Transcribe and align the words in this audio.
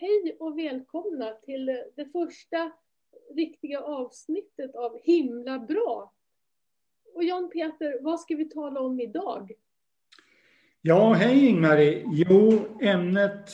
hej 0.00 0.36
och 0.40 0.58
välkomna 0.58 1.30
till 1.44 1.66
det 1.96 2.04
första 2.12 2.72
riktiga 3.34 3.80
avsnittet 3.80 4.74
av 4.74 4.98
Himla 5.02 5.58
bra. 5.58 6.12
Och 7.14 7.24
Jan 7.24 7.50
Peter, 7.50 8.02
vad 8.02 8.20
ska 8.20 8.36
vi 8.36 8.44
tala 8.44 8.80
om 8.80 9.00
idag? 9.00 9.52
Ja, 10.82 11.12
hej 11.12 11.46
Ingmarie. 11.46 12.04
Jo, 12.12 12.58
ämnet 12.80 13.50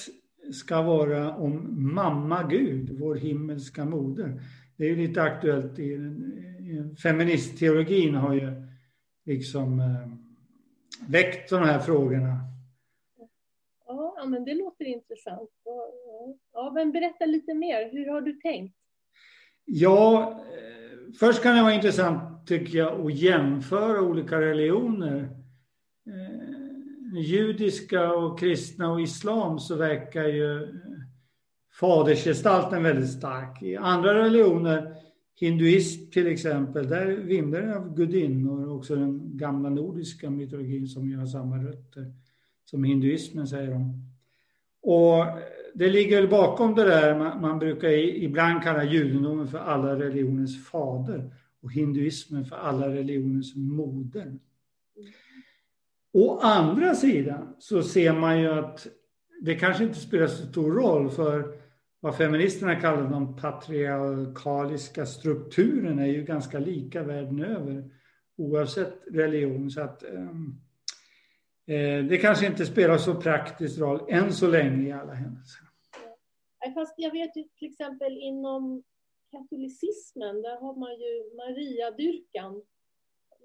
ska 0.53 0.83
vara 0.83 1.37
om 1.37 1.75
mamma 1.95 2.43
Gud, 2.43 2.99
vår 3.01 3.15
himmelska 3.15 3.85
moder. 3.85 4.41
Det 4.77 4.85
är 4.85 4.89
ju 4.89 4.97
lite 4.97 5.23
aktuellt 5.23 5.79
i, 5.79 5.83
i 5.83 6.97
feministteologin 7.03 8.15
har 8.15 8.35
ju 8.35 8.53
liksom 9.25 9.81
eh, 9.81 10.09
väckt 11.09 11.51
de 11.51 11.63
här 11.63 11.79
frågorna 11.79 12.46
Ja, 14.17 14.27
men 14.27 14.45
det 14.45 14.55
låter 14.55 14.85
intressant. 14.85 15.51
Ja, 16.53 16.73
men 16.75 16.93
berätta 16.93 17.27
lite 17.27 17.55
mer. 17.55 17.91
Hur 17.93 18.11
har 18.11 18.21
du 18.21 18.33
tänkt? 18.33 18.77
Ja, 19.65 20.31
eh, 20.31 21.13
först 21.21 21.43
kan 21.43 21.57
det 21.57 21.63
vara 21.63 21.75
intressant 21.75 22.47
tycker 22.47 22.79
jag 22.79 23.07
att 23.07 23.15
jämföra 23.15 24.01
olika 24.01 24.41
religioner. 24.41 25.29
Eh, 26.07 27.19
judiska 27.19 28.13
och 28.13 28.39
kristna 28.39 28.93
och 28.93 29.01
islam 29.01 29.59
så 29.59 29.77
verkar 29.77 30.25
ju 30.25 30.63
eh, 30.63 30.69
fadersgestalten 31.81 32.83
väldigt 32.83 33.13
stark. 33.13 33.63
I 33.63 33.77
andra 33.77 34.15
religioner, 34.15 34.97
hinduism 35.41 36.11
till 36.11 36.27
exempel, 36.27 36.89
där 36.89 37.07
vimlar 37.07 37.61
det 37.61 37.77
av 37.77 37.95
gudinnor. 37.95 38.77
Också 38.77 38.97
den 38.97 39.37
gamla 39.37 39.71
nordiska 39.71 40.31
mytologin 40.31 40.87
som 40.87 41.11
ju 41.11 41.17
har 41.17 41.27
samma 41.27 41.57
rötter 41.59 42.13
som 42.71 42.85
hinduismen 42.85 43.47
säger 43.47 43.71
de. 43.71 44.03
Och 44.83 45.25
det 45.75 45.89
ligger 45.89 46.27
bakom 46.27 46.75
det 46.75 46.85
där, 46.85 47.19
man, 47.19 47.41
man 47.41 47.59
brukar 47.59 47.89
ibland 47.89 48.63
kalla 48.63 48.85
judendomen 48.85 49.49
för 49.49 49.59
alla 49.59 49.99
religionens 49.99 50.67
fader 50.67 51.31
och 51.63 51.73
hinduismen 51.73 52.45
för 52.45 52.57
alla 52.57 52.89
religionens 52.89 53.57
moder. 53.57 54.39
Å 56.13 56.39
andra 56.39 56.95
sidan 56.95 57.55
så 57.59 57.83
ser 57.83 58.13
man 58.13 58.41
ju 58.41 58.49
att 58.49 58.87
det 59.41 59.55
kanske 59.55 59.85
inte 59.85 59.99
spelar 59.99 60.27
så 60.27 60.47
stor 60.47 60.73
roll 60.73 61.11
för 61.11 61.55
vad 62.01 62.17
feministerna 62.17 62.81
kallar 62.81 63.11
de 63.11 63.37
patriarkaliska 63.37 65.07
strukturerna 65.07 66.03
är 66.03 66.13
ju 66.13 66.25
ganska 66.25 66.59
lika 66.59 67.03
världen 67.03 67.45
över 67.45 67.91
oavsett 68.37 69.03
religion. 69.11 69.71
Så 69.71 69.81
att 69.81 70.05
um, 70.13 70.61
Eh, 71.67 72.05
det 72.05 72.19
kanske 72.19 72.47
inte 72.47 72.67
spelar 72.67 72.99
så 72.99 73.15
praktisk 73.15 73.81
roll 73.81 74.01
än 74.09 74.33
så 74.33 74.47
länge 74.47 74.89
i 74.89 74.93
alla 74.93 75.13
händelser. 75.13 75.67
Fast 76.75 76.95
jag 76.97 77.11
vet 77.11 77.37
ju 77.37 77.43
till 77.43 77.71
exempel 77.71 78.19
inom 78.19 78.83
katolicismen, 79.31 80.43
där 80.43 80.57
har 80.57 80.75
man 80.75 81.01
ju 81.01 81.37
Mariadyrkan. 81.37 82.63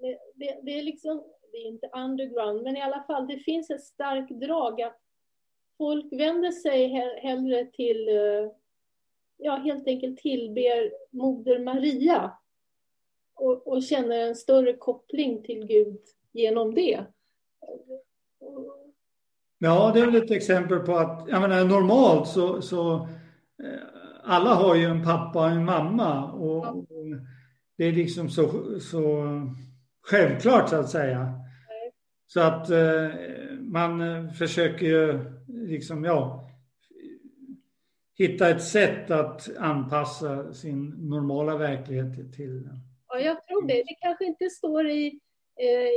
Det, 0.00 0.18
det, 0.34 0.60
det, 0.62 0.78
är 0.78 0.82
liksom, 0.82 1.24
det 1.52 1.58
är 1.58 1.66
inte 1.66 1.90
underground, 1.94 2.62
men 2.62 2.76
i 2.76 2.82
alla 2.82 3.02
fall 3.02 3.26
det 3.26 3.38
finns 3.38 3.70
ett 3.70 3.84
starkt 3.84 4.30
drag 4.30 4.82
att 4.82 5.00
folk 5.78 6.12
vänder 6.12 6.50
sig 6.50 6.88
hellre 7.22 7.64
till, 7.64 8.08
eh, 8.08 8.50
ja 9.36 9.56
helt 9.56 9.86
enkelt 9.86 10.18
tillber 10.18 10.92
Moder 11.10 11.58
Maria 11.58 12.32
och, 13.34 13.66
och 13.66 13.82
känner 13.82 14.16
en 14.16 14.36
större 14.36 14.72
koppling 14.72 15.42
till 15.42 15.66
Gud 15.66 16.00
genom 16.32 16.74
det. 16.74 17.06
Ja, 19.58 19.90
det 19.94 20.00
är 20.00 20.06
väl 20.06 20.22
ett 20.22 20.30
exempel 20.30 20.78
på 20.78 20.96
att, 20.96 21.28
jag 21.28 21.40
menar 21.42 21.64
normalt 21.64 22.28
så, 22.28 22.62
så 22.62 22.94
eh, 23.62 23.80
alla 24.24 24.54
har 24.54 24.74
ju 24.74 24.84
en 24.84 25.04
pappa 25.04 25.44
och 25.44 25.50
en 25.50 25.64
mamma 25.64 26.32
och, 26.32 26.66
och 26.66 26.86
det 27.78 27.84
är 27.84 27.92
liksom 27.92 28.30
så, 28.30 28.80
så 28.80 29.24
självklart 30.02 30.68
så 30.68 30.76
att 30.76 30.90
säga. 30.90 31.42
Så 32.26 32.40
att 32.40 32.70
eh, 32.70 33.10
man 33.60 34.00
eh, 34.00 34.32
försöker 34.32 34.86
ju 34.86 35.20
liksom, 35.46 36.04
ja, 36.04 36.50
hitta 38.18 38.48
ett 38.48 38.62
sätt 38.62 39.10
att 39.10 39.56
anpassa 39.58 40.52
sin 40.54 40.88
normala 40.88 41.56
verklighet 41.56 42.34
till. 42.34 42.68
Ja, 43.08 43.18
jag 43.18 43.46
tror 43.46 43.66
det. 43.66 43.74
Det 43.74 43.94
kanske 44.00 44.24
inte 44.24 44.50
står 44.50 44.90
i 44.90 45.20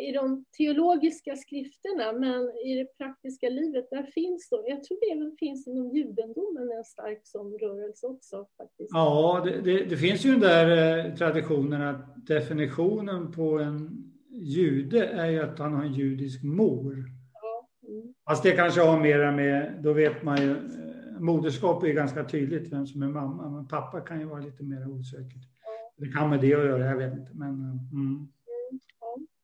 i 0.07 0.11
de 0.11 0.45
teologiska 0.57 1.35
skrifterna, 1.35 2.13
men 2.19 2.41
i 2.65 2.75
det 2.75 2.97
praktiska 2.97 3.49
livet, 3.49 3.89
där 3.89 4.03
finns 4.03 4.49
då, 4.49 4.63
jag 4.67 4.83
tror 4.83 4.97
det 5.01 5.17
även 5.17 5.35
finns 5.39 5.67
inom 5.67 5.95
judendomen 5.95 6.71
en 6.77 6.83
stark 6.83 7.21
sån 7.23 7.57
rörelse 7.59 8.07
också. 8.07 8.47
Faktiskt. 8.57 8.89
Ja, 8.93 9.41
det, 9.45 9.61
det, 9.61 9.85
det 9.85 9.97
finns 9.97 10.25
ju 10.25 10.31
den 10.31 10.39
där 10.39 11.05
eh, 11.05 11.15
traditionen 11.15 11.81
att 11.81 12.27
definitionen 12.27 13.31
på 13.31 13.59
en 13.59 14.11
jude 14.29 15.05
är 15.05 15.29
ju 15.29 15.39
att 15.39 15.59
han 15.59 15.73
har 15.73 15.83
en 15.83 15.93
judisk 15.93 16.43
mor. 16.43 17.05
Ja. 17.33 17.67
Mm. 17.87 18.13
Fast 18.29 18.43
det 18.43 18.51
kanske 18.51 18.81
har 18.81 18.99
mera 18.99 19.31
med, 19.31 19.79
då 19.83 19.93
vet 19.93 20.23
man 20.23 20.41
ju, 20.41 20.51
eh, 20.51 21.19
moderskap 21.19 21.83
är 21.83 21.93
ganska 21.93 22.23
tydligt 22.23 22.73
vem 22.73 22.87
som 22.87 23.03
är 23.03 23.07
mamma, 23.07 23.49
men 23.49 23.67
pappa 23.67 24.01
kan 24.01 24.19
ju 24.19 24.25
vara 24.25 24.41
lite 24.41 24.63
mer 24.63 24.87
osäkert. 24.87 25.43
Ja. 25.65 26.05
Det 26.05 26.11
kan 26.11 26.29
med 26.29 26.41
det 26.41 26.53
att 26.53 26.65
göra, 26.65 26.85
jag 26.85 26.97
vet 26.97 27.13
inte. 27.13 27.31
Men, 27.33 27.79
mm. 27.93 28.27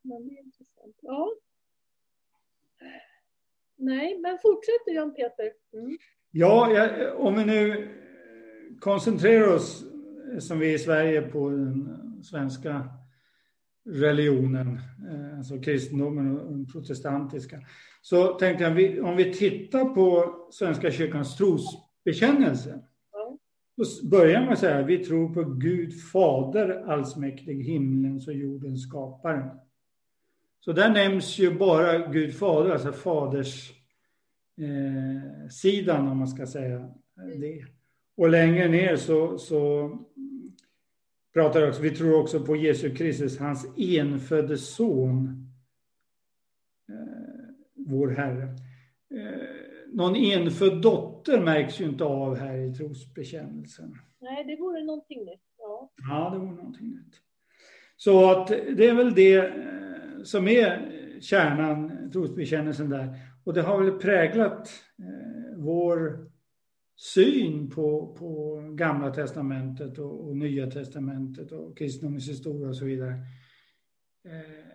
Men 0.01 0.28
det 0.28 0.33
är 0.33 0.43
intressant. 0.43 0.91
Ja. 1.01 1.31
Nej, 3.75 4.19
men 4.19 4.38
fortsätt 4.41 4.95
Jan 4.95 5.13
Peter. 5.13 5.51
Mm. 5.73 5.97
Ja, 6.31 6.72
jag, 6.72 7.19
om 7.19 7.35
vi 7.35 7.45
nu 7.45 7.89
koncentrerar 8.79 9.56
oss 9.56 9.84
som 10.40 10.59
vi 10.59 10.73
i 10.73 10.79
Sverige 10.79 11.22
på 11.22 11.50
den 11.50 11.97
svenska 12.23 12.90
religionen, 13.90 14.79
eh, 15.11 15.38
alltså 15.38 15.59
kristendomen 15.59 16.40
och 16.40 16.51
den 16.51 16.67
protestantiska. 16.67 17.59
Så 18.01 18.28
tänkte 18.34 18.63
jag, 18.63 19.06
om 19.06 19.16
vi 19.16 19.34
tittar 19.34 19.85
på 19.85 20.35
Svenska 20.51 20.91
kyrkans 20.91 21.38
trosbekännelse. 21.38 22.79
Ja. 23.11 23.38
Då 23.78 24.09
börjar 24.09 24.45
man 24.45 24.57
säga, 24.57 24.85
vi 24.85 24.97
tror 24.97 25.34
på 25.34 25.44
Gud 25.44 26.01
fader 26.01 26.84
allsmäktig, 26.88 27.63
himlens 27.63 28.28
och 28.28 28.34
jordens 28.34 28.84
skapare. 28.84 29.50
Så 30.66 30.73
där 30.73 30.89
nämns 30.89 31.39
ju 31.39 31.57
bara 31.57 32.07
Gud 32.07 32.35
fader, 32.35 32.72
alltså 32.72 32.91
faders 32.91 33.72
eh, 34.57 35.49
sidan 35.49 36.07
om 36.07 36.17
man 36.17 36.27
ska 36.27 36.47
säga 36.47 36.94
det. 37.16 37.66
Och 38.17 38.29
längre 38.29 38.67
ner 38.67 38.95
så, 38.95 39.38
så 39.38 39.89
pratar 41.33 41.67
också, 41.67 41.81
vi 41.81 41.89
tror 41.89 42.22
också 42.22 42.45
på 42.45 42.55
Jesus 42.55 42.97
Kristus, 42.97 43.39
hans 43.39 43.67
enfödde 43.77 44.57
son, 44.57 45.47
eh, 46.89 47.53
vår 47.73 48.07
Herre. 48.07 48.43
Eh, 49.13 49.72
någon 49.93 50.16
enfödd 50.16 50.81
dotter 50.81 51.41
märks 51.41 51.81
ju 51.81 51.85
inte 51.85 52.03
av 52.03 52.35
här 52.35 52.57
i 52.57 52.73
trosbekännelsen. 52.73 53.95
Nej, 54.19 54.43
det 54.43 54.55
vore 54.55 54.83
någonting 54.83 55.25
nytt. 55.25 55.41
Ja, 55.57 55.91
ja 56.09 56.29
det 56.33 56.39
vore 56.39 56.55
någonting 56.55 56.89
nytt. 56.89 57.22
Så 58.03 58.31
att 58.31 58.47
det 58.47 58.88
är 58.88 58.94
väl 58.94 59.13
det 59.16 59.35
eh, 59.35 60.23
som 60.23 60.47
är 60.47 60.91
kärnan, 61.22 62.09
trosbekännelsen 62.12 62.89
där. 62.89 63.16
Och 63.44 63.53
det 63.53 63.62
har 63.62 63.84
väl 63.84 63.91
präglat 63.91 64.69
eh, 65.00 65.57
vår 65.57 66.29
syn 66.95 67.69
på, 67.69 68.16
på 68.19 68.61
Gamla 68.75 69.13
Testamentet 69.13 69.97
och, 69.97 70.28
och 70.28 70.38
Nya 70.38 70.72
Testamentet 70.72 71.51
och 71.51 71.78
kristendomens 71.78 72.29
historia 72.29 72.69
och 72.69 72.75
så 72.75 72.85
vidare. 72.85 73.11
Eh, 74.25 74.66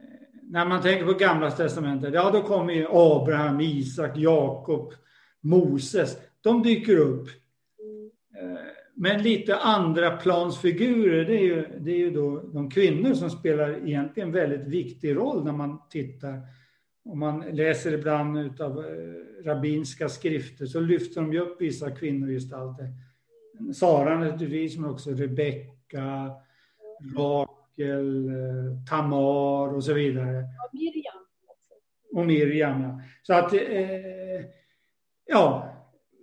när 0.43 0.67
man 0.67 0.83
tänker 0.83 1.07
på 1.07 1.13
Gamla 1.13 1.51
Testamentet, 1.51 2.15
ja 2.15 2.31
då 2.31 2.43
kommer 2.43 2.73
ju 2.73 2.87
Abraham, 2.91 3.61
Isak, 3.61 4.17
Jakob, 4.17 4.93
Moses. 5.41 6.19
De 6.41 6.63
dyker 6.63 6.97
upp. 6.97 7.29
Eh, 8.41 8.86
men 8.99 9.23
lite 9.23 9.57
andra 9.57 10.17
plansfigurer, 10.17 11.25
det 11.25 11.35
är, 11.39 11.43
ju, 11.43 11.67
det 11.79 11.91
är 11.91 11.99
ju 11.99 12.11
då 12.11 12.41
de 12.41 12.71
kvinnor 12.71 13.15
som 13.15 13.31
spelar 13.31 13.89
egentligen 13.89 14.33
väldigt 14.33 14.67
viktig 14.67 15.17
roll 15.17 15.45
när 15.45 15.53
man 15.53 15.89
tittar. 15.91 16.41
Om 17.05 17.19
man 17.19 17.41
läser 17.41 17.93
ibland 17.93 18.61
av 18.61 18.79
eh, 18.79 19.45
rabbinska 19.45 20.09
skrifter 20.09 20.67
så 20.67 20.81
lyfter 20.81 21.21
de 21.21 21.33
ju 21.33 21.41
upp 21.41 21.61
vissa 21.61 21.91
kvinnogestalter. 21.91 22.89
Sara 23.75 24.19
naturligtvis, 24.19 24.77
men 24.77 24.91
också 24.91 25.11
Rebecka, 25.11 26.31
Rakel, 27.17 28.29
eh, 28.29 28.89
Tamar 28.91 29.75
och 29.75 29.85
så 29.85 29.93
vidare. 29.93 30.39
Och 30.39 30.75
Miriam. 30.75 31.25
Och 32.13 32.27
Miriam, 32.27 32.83
ja. 32.83 33.01
Så 33.23 33.35
att, 33.35 33.53
eh, 33.53 34.45
ja, 35.27 35.76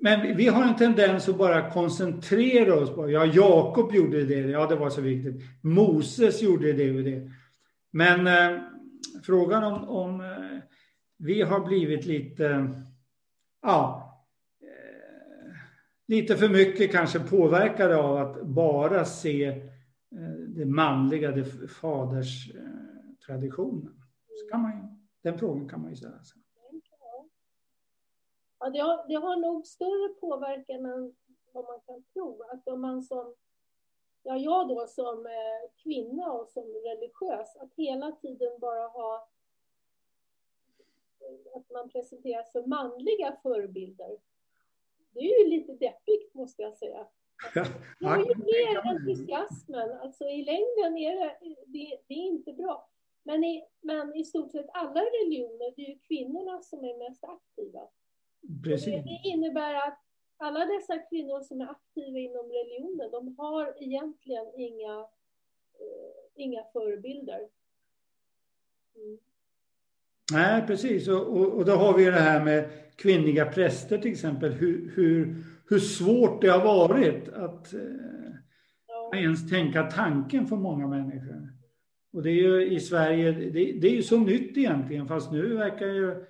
men 0.04 0.38
vi 0.38 0.48
har 0.48 0.64
en 0.64 0.76
tendens 0.76 1.30
att 1.30 1.38
bara 1.38 1.72
koncentrera 1.72 2.76
oss 2.76 2.96
på, 2.96 3.10
ja 3.10 3.26
Jakob 3.26 3.96
gjorde 3.96 4.26
det, 4.26 4.40
ja 4.40 4.68
det 4.68 4.76
var 4.76 4.90
så 4.90 5.02
viktigt. 5.02 5.42
Moses 5.62 6.42
gjorde 6.42 6.74
det 6.74 6.98
och 6.98 7.04
det. 7.04 7.32
Men 7.92 8.28
eh, 8.28 8.62
frågan 9.24 9.64
om, 9.64 9.90
om 9.90 10.22
eh, 10.22 10.58
vi 11.18 11.42
har 11.42 11.66
blivit 11.66 12.06
lite, 12.06 12.72
ja, 13.62 14.10
eh, 14.62 15.54
lite 16.08 16.38
för 16.38 16.50
mycket 16.50 16.92
kanske 16.92 17.20
påverkade 17.20 17.98
av 17.98 18.18
att 18.18 18.48
bara 18.48 19.06
se 19.06 19.46
eh, 19.46 19.62
det 20.48 20.66
manliga, 20.66 21.32
det 21.32 21.68
faderstraditionen. 21.68 23.88
Eh, 23.88 23.94
så 24.28 24.48
kan 24.52 24.62
man, 24.62 24.72
den 25.24 25.40
frågan 25.40 25.70
kan 25.70 25.82
man 25.82 25.90
ju 25.90 25.96
ställa 25.96 26.24
sig. 26.24 26.43
Ja, 28.64 28.70
det, 28.70 28.80
har, 28.80 29.08
det 29.08 29.16
har 29.16 29.36
nog 29.36 29.68
större 29.68 30.10
påverkan 30.10 30.86
än 30.86 31.16
vad 31.52 31.66
man 31.66 31.80
kan 31.86 32.04
tro. 32.04 32.44
Att 32.44 32.68
om 32.68 32.82
man 32.82 33.04
som, 33.04 33.36
ja 34.24 34.38
jag 34.38 34.68
då 34.68 34.88
som 34.88 35.26
eh, 35.26 35.72
kvinna 35.84 36.32
och 36.32 36.50
som 36.50 36.64
religiös, 36.64 37.56
att 37.56 37.74
hela 37.74 38.12
tiden 38.12 38.60
bara 38.60 38.88
ha 38.88 39.30
att 41.56 41.70
man 41.70 41.90
presenteras 41.90 42.52
för 42.52 42.64
manliga 42.64 43.38
förebilder. 43.44 44.18
Det 45.12 45.20
är 45.20 45.44
ju 45.44 45.50
lite 45.50 45.74
deppigt 45.74 46.34
måste 46.34 46.62
jag 46.62 46.78
säga. 46.78 47.08
Det 48.00 48.06
är 48.06 48.18
ju 48.18 48.36
mer 48.36 48.90
entusiasmen, 48.90 49.92
alltså 49.92 50.26
i 50.30 50.44
längden 50.44 50.98
är 50.98 51.16
det, 51.16 51.38
det, 51.66 51.98
det 52.08 52.14
är 52.14 52.28
inte 52.28 52.54
bra. 52.54 52.90
Men 53.24 53.44
i, 53.44 53.66
men 53.82 54.16
i 54.16 54.26
stort 54.26 54.52
sett 54.52 54.70
alla 54.74 55.02
religioner, 55.02 55.74
det 55.76 55.82
är 55.82 55.90
ju 55.90 56.00
kvinnorna 56.00 56.62
som 56.62 56.84
är 56.84 57.10
mest 57.10 57.24
aktiva. 57.24 57.88
Precis. 58.64 58.86
Det, 58.86 59.02
det 59.02 59.30
innebär 59.30 59.74
att 59.74 60.00
alla 60.38 60.66
dessa 60.66 60.98
kvinnor 60.98 61.42
som 61.42 61.62
är 61.62 61.66
aktiva 61.66 62.20
inom 62.20 62.52
religionen, 62.52 63.12
de 63.12 63.36
har 63.38 63.74
egentligen 63.84 64.46
inga, 64.58 65.00
eh, 65.80 66.44
inga 66.44 66.64
förebilder. 66.74 67.40
Mm. 68.96 69.18
Nej, 70.32 70.68
precis. 70.68 71.08
Och, 71.08 71.28
och, 71.28 71.54
och, 71.54 71.66
då 71.66 71.72
har 71.72 71.98
vi 71.98 72.06
det 72.06 72.12
här 72.12 72.44
med 72.44 72.70
kvinnliga 72.96 73.46
präster 73.46 73.98
till 73.98 74.12
exempel. 74.12 74.52
Hur, 74.52 74.92
hur, 74.96 75.36
hur 75.70 75.80
svårt 75.80 76.42
det 76.42 76.48
har 76.48 76.64
varit 76.64 77.30
att 77.30 77.74
eh, 77.74 77.80
ja. 78.88 79.12
ens 79.16 79.50
tänka 79.50 79.84
tanken 79.84 80.48
för 80.48 80.56
många 80.56 80.88
människor. 80.88 81.50
Och 82.14 82.24
det 82.24 82.30
är 82.30 82.34
ju 82.34 82.68
i 82.68 82.80
Sverige, 82.80 83.32
det, 83.32 83.80
det 83.82 83.88
är 83.88 83.96
ju 83.96 84.04
så 84.04 84.18
nytt 84.18 84.58
egentligen, 84.58 85.08
fast 85.08 85.32
nu 85.32 85.56
verkar 85.56 85.88
ju 85.88 86.26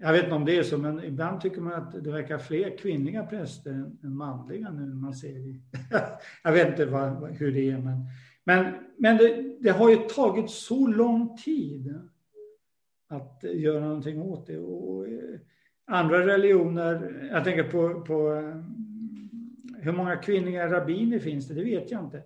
jag 0.00 0.12
vet 0.12 0.24
inte 0.24 0.34
om 0.34 0.44
det 0.44 0.58
är 0.58 0.62
så, 0.62 0.78
men 0.78 1.04
ibland 1.04 1.40
tycker 1.40 1.60
man 1.60 1.72
att 1.72 2.04
det 2.04 2.10
verkar 2.10 2.38
fler 2.38 2.76
kvinnliga 2.78 3.26
präster 3.26 3.70
än, 3.70 4.16
manliga 4.16 4.70
nu 4.70 4.86
när 4.86 4.94
man 4.94 5.14
ser 5.14 5.34
det. 5.34 5.60
jag 6.44 6.52
vet 6.52 6.68
inte 6.68 6.86
vad, 6.86 7.30
hur 7.30 7.52
det 7.52 7.70
är, 7.70 7.78
men, 7.78 8.04
men, 8.44 8.74
men 8.96 9.16
det, 9.16 9.56
det, 9.60 9.70
har 9.70 9.90
ju 9.90 9.96
tagit 9.96 10.50
så 10.50 10.86
lång 10.86 11.36
tid 11.36 12.00
att 13.08 13.44
göra 13.52 13.84
någonting 13.84 14.22
åt 14.22 14.46
det. 14.46 14.58
Och 14.58 15.08
eh, 15.08 15.40
andra 15.86 16.26
religioner, 16.26 17.28
jag 17.32 17.44
tänker 17.44 17.64
på, 17.64 18.00
på 18.00 18.34
eh, 18.34 18.56
hur 19.82 19.92
många 19.92 20.16
kvinnliga 20.16 20.72
rabbiner 20.72 21.18
finns 21.18 21.48
det, 21.48 21.54
det 21.54 21.64
vet 21.64 21.90
jag 21.90 22.04
inte. 22.04 22.22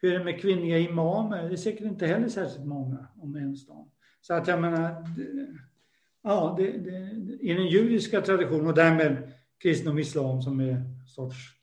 Hur 0.00 0.14
är 0.14 0.18
det 0.18 0.24
med 0.24 0.40
kvinnliga 0.40 0.78
imamer? 0.78 1.48
Det 1.48 1.54
är 1.54 1.56
säkert 1.56 1.86
inte 1.86 2.06
heller 2.06 2.28
särskilt 2.28 2.66
många, 2.66 3.06
om 3.16 3.36
ens 3.36 3.68
någon. 3.68 3.90
Så 4.20 4.34
att 4.34 4.48
jag 4.48 4.60
menar, 4.60 5.04
ja, 6.22 6.54
det, 6.58 6.72
det, 6.72 6.98
i 7.40 7.54
den 7.54 7.66
judiska 7.66 8.20
traditionen 8.20 8.66
och 8.66 8.74
därmed 8.74 9.32
kristendom 9.62 9.94
och 9.94 10.00
islam 10.00 10.42
som 10.42 10.60
är 10.60 10.82
sorts 11.06 11.58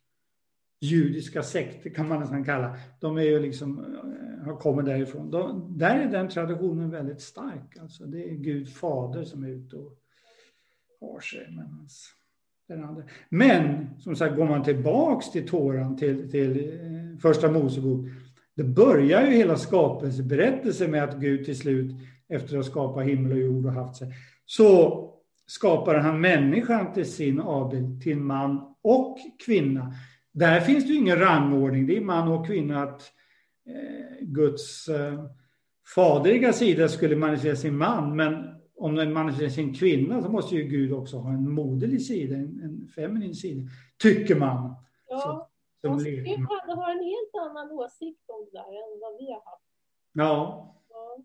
judiska 0.81 1.43
sekter 1.43 1.89
kan 1.89 2.07
man 2.07 2.19
nästan 2.19 2.45
kalla. 2.45 2.77
De 2.99 3.17
är 3.17 3.21
ju 3.21 3.39
liksom, 3.39 3.79
eh, 3.79 4.45
har 4.45 4.57
kommit 4.57 4.85
därifrån. 4.85 5.31
De, 5.31 5.77
där 5.77 5.99
är 5.99 6.11
den 6.11 6.29
traditionen 6.29 6.91
väldigt 6.91 7.21
stark. 7.21 7.77
Alltså 7.81 8.05
det 8.05 8.29
är 8.29 8.33
Gud 8.33 8.69
fader 8.69 9.23
som 9.23 9.43
är 9.43 9.49
ute 9.49 9.75
och 9.75 9.97
har 11.01 11.19
sig. 11.19 11.47
Den 12.67 12.83
andra. 12.83 13.03
Men 13.29 13.89
som 13.99 14.15
sagt, 14.15 14.35
går 14.35 14.45
man 14.45 14.63
tillbaks 14.63 15.31
till 15.31 15.47
Toran, 15.47 15.97
till, 15.97 16.31
till 16.31 16.69
eh, 16.69 17.19
första 17.21 17.51
Mosebok, 17.51 18.05
det 18.55 18.63
börjar 18.63 19.25
ju 19.25 19.31
hela 19.31 19.57
skapelseberättelsen 19.57 20.91
med 20.91 21.03
att 21.03 21.15
Gud 21.15 21.45
till 21.45 21.57
slut, 21.57 21.91
efter 22.27 22.57
att 22.57 22.65
ha 22.65 22.71
skapat 22.71 23.05
himmel 23.05 23.31
och 23.31 23.37
jord 23.37 23.65
och 23.65 23.71
haft 23.71 23.95
sig, 23.95 24.13
så 24.45 25.01
skapar 25.47 25.95
han 25.95 26.21
människan 26.21 26.93
till 26.93 27.11
sin 27.11 27.39
avbild, 27.39 28.01
till 28.01 28.17
man 28.17 28.75
och 28.81 29.17
kvinna. 29.45 29.93
Där 30.31 30.59
finns 30.59 30.83
det 30.83 30.93
ju 30.93 30.99
ingen 30.99 31.19
rangordning, 31.19 31.87
det 31.87 31.97
är 31.97 32.01
man 32.01 32.27
och 32.27 32.47
kvinna 32.47 32.83
att 32.83 33.01
eh, 33.65 34.17
Guds 34.21 34.87
eh, 34.87 35.25
faderiga 35.95 36.53
sida 36.53 36.89
skulle 36.89 37.15
manifestera 37.15 37.55
sin 37.55 37.77
man, 37.77 38.15
men 38.15 38.55
om 38.77 38.95
den 38.95 39.13
manifesterar 39.13 39.49
sin 39.49 39.73
kvinna 39.73 40.21
så 40.21 40.29
måste 40.29 40.55
ju 40.55 40.63
Gud 40.63 40.93
också 40.93 41.17
ha 41.17 41.29
en 41.29 41.51
moderlig 41.51 42.01
sida, 42.01 42.35
en, 42.35 42.61
en 42.63 42.87
feminin 42.95 43.35
sida, 43.35 43.69
tycker 43.97 44.35
man. 44.35 44.75
Ja, 45.07 45.19
så, 45.19 45.47
som 45.87 45.97
Gud 45.97 46.27
har 46.27 46.91
en 46.91 47.03
helt 47.03 47.35
annan 47.49 47.71
åsikt 47.71 48.29
om 48.29 48.45
det 48.51 48.57
där 48.57 48.63
än 48.63 48.99
vad 49.01 49.17
vi 49.17 49.31
har 49.31 49.41
haft. 49.45 49.63
Ja. 50.13 50.75
Ja, 50.89 51.17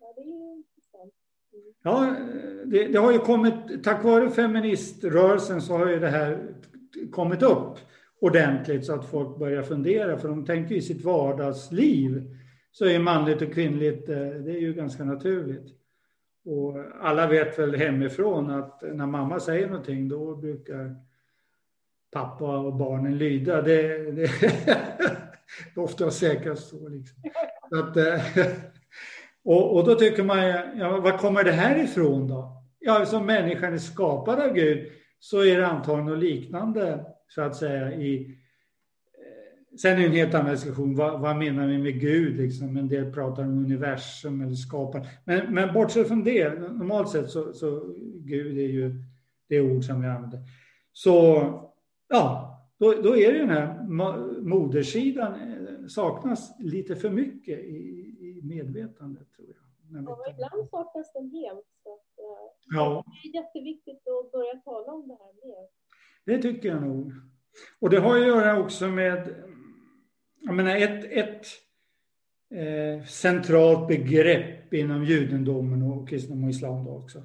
ja 0.00 0.12
det 0.16 0.22
är. 0.22 0.77
Ja, 1.82 2.16
det, 2.64 2.88
det, 2.88 2.98
har 2.98 3.12
ju 3.12 3.18
kommit, 3.18 3.84
tack 3.84 4.04
vare 4.04 4.30
feministrörelsen 4.30 5.62
så 5.62 5.76
har 5.76 5.88
ju 5.88 5.98
det 5.98 6.08
här 6.08 6.38
kommit 7.10 7.42
upp 7.42 7.78
ordentligt 8.20 8.84
så 8.84 8.94
att 8.94 9.10
folk 9.10 9.38
börjar 9.38 9.62
fundera, 9.62 10.18
för 10.18 10.28
de 10.28 10.46
tänker 10.46 10.74
i 10.74 10.82
sitt 10.82 11.04
vardagsliv 11.04 12.34
så 12.70 12.84
är 12.84 12.98
manligt 12.98 13.42
och 13.42 13.52
kvinnligt, 13.52 14.08
eh, 14.08 14.16
det 14.16 14.50
är 14.50 14.60
ju 14.60 14.74
ganska 14.74 15.04
naturligt. 15.04 15.74
Och 16.44 16.76
alla 17.00 17.26
vet 17.26 17.58
väl 17.58 17.74
hemifrån 17.74 18.50
att 18.50 18.82
när 18.82 19.06
mamma 19.06 19.40
säger 19.40 19.66
någonting 19.66 20.08
då 20.08 20.36
brukar 20.36 20.96
pappa 22.10 22.58
och 22.58 22.76
barnen 22.76 23.18
lyda. 23.18 23.62
Det, 23.62 24.10
det, 24.10 24.22
är 25.74 25.82
ofta 25.82 26.10
säkrast 26.10 26.68
så. 26.68 26.88
Liksom. 26.88 27.22
Att, 27.70 27.96
eh, 27.96 28.20
och, 29.44 29.76
och, 29.76 29.86
då 29.86 29.94
tycker 29.94 30.24
man, 30.24 30.38
ja, 30.78 31.00
var 31.00 31.18
kommer 31.18 31.44
det 31.44 31.52
här 31.52 31.84
ifrån 31.84 32.28
då? 32.28 32.62
Ja, 32.80 33.06
som 33.06 33.26
människan 33.26 33.74
är 33.74 33.78
skapad 33.78 34.40
av 34.40 34.54
Gud 34.54 34.88
så 35.20 35.44
är 35.44 35.58
det 35.58 35.66
antagligen 35.66 36.06
något 36.06 36.18
liknande 36.18 37.04
så 37.28 37.42
att 37.42 37.56
säga 37.56 37.92
i 37.92 38.24
eh, 38.24 39.78
Sen 39.78 39.92
är 39.92 39.96
det 39.96 40.06
en 40.06 40.12
helt 40.12 40.34
annan 40.34 40.50
diskussion, 40.52 40.96
vad, 40.96 41.20
vad, 41.20 41.36
menar 41.36 41.66
vi 41.66 41.78
med 41.78 42.00
Gud? 42.00 42.36
Liksom? 42.36 42.76
En 42.76 42.88
del 42.88 43.12
pratar 43.12 43.42
om 43.42 43.64
universum 43.64 44.40
eller 44.40 44.54
skaparen. 44.54 45.06
Men, 45.24 45.54
men 45.54 45.74
bortsett 45.74 46.08
från 46.08 46.24
det, 46.24 46.58
normalt 46.58 47.08
sett 47.08 47.30
så, 47.30 47.52
så 47.52 47.94
Gud 48.14 48.58
är 48.58 48.68
ju 48.68 49.02
det 49.48 49.60
ord 49.60 49.84
som 49.84 50.00
vi 50.00 50.08
använder. 50.08 50.40
Så 50.92 51.14
ja, 52.08 52.54
då, 52.78 52.92
då 53.02 53.16
är 53.16 53.32
det 53.32 53.38
den 53.38 53.50
här 53.50 53.82
modersidan 54.40 55.34
eh, 55.34 55.86
saknas 55.88 56.56
lite 56.58 56.96
för 56.96 57.10
mycket 57.10 57.58
i, 57.58 58.07
i 58.38 58.42
medvetandet 58.42 59.32
tror 59.36 59.48
jag. 59.48 59.68
Ja, 59.90 60.24
ibland 60.30 60.70
saknas 60.70 61.12
den 61.12 61.30
helt. 61.30 61.66
Så 61.82 61.94
att, 61.94 62.18
eh, 62.18 62.76
ja. 62.76 63.04
Det 63.22 63.28
är 63.28 63.42
jätteviktigt 63.42 64.02
att 64.08 64.32
börja 64.32 64.60
tala 64.64 64.92
om 64.92 65.08
det 65.08 65.14
här 65.14 65.32
mer. 65.46 65.68
Det 66.24 66.42
tycker 66.42 66.68
jag 66.68 66.82
nog. 66.82 67.12
Och 67.78 67.90
det 67.90 67.98
har 67.98 68.16
att 68.16 68.26
göra 68.26 68.60
också 68.60 68.88
med, 68.88 69.34
jag 70.40 70.54
menar 70.54 70.76
ett, 70.76 71.04
ett 71.04 71.46
eh, 72.54 73.04
centralt 73.04 73.88
begrepp 73.88 74.74
inom 74.74 75.04
judendomen 75.04 75.82
och 75.82 76.08
kristendom 76.08 76.44
och 76.44 76.50
islam 76.50 76.88
också. 76.88 77.22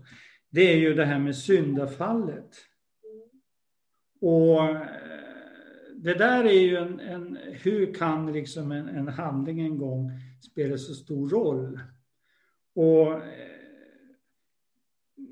Det 0.49 0.73
är 0.73 0.77
ju 0.77 0.93
det 0.93 1.05
här 1.05 1.19
med 1.19 1.35
syndafallet. 1.35 2.55
Mm. 3.03 3.29
Och 4.21 4.63
eh, 4.63 4.81
det 5.95 6.13
där 6.13 6.43
är 6.43 6.59
ju 6.61 6.77
en, 6.77 6.99
en 6.99 7.37
hur 7.63 7.93
kan 7.93 8.33
liksom 8.33 8.71
en, 8.71 8.87
en 8.87 9.07
handling 9.07 9.59
en 9.59 9.77
gång 9.77 10.11
spelar 10.43 10.77
så 10.77 10.93
stor 10.93 11.29
roll? 11.29 11.79
Och 12.75 13.13
eh, 13.13 13.21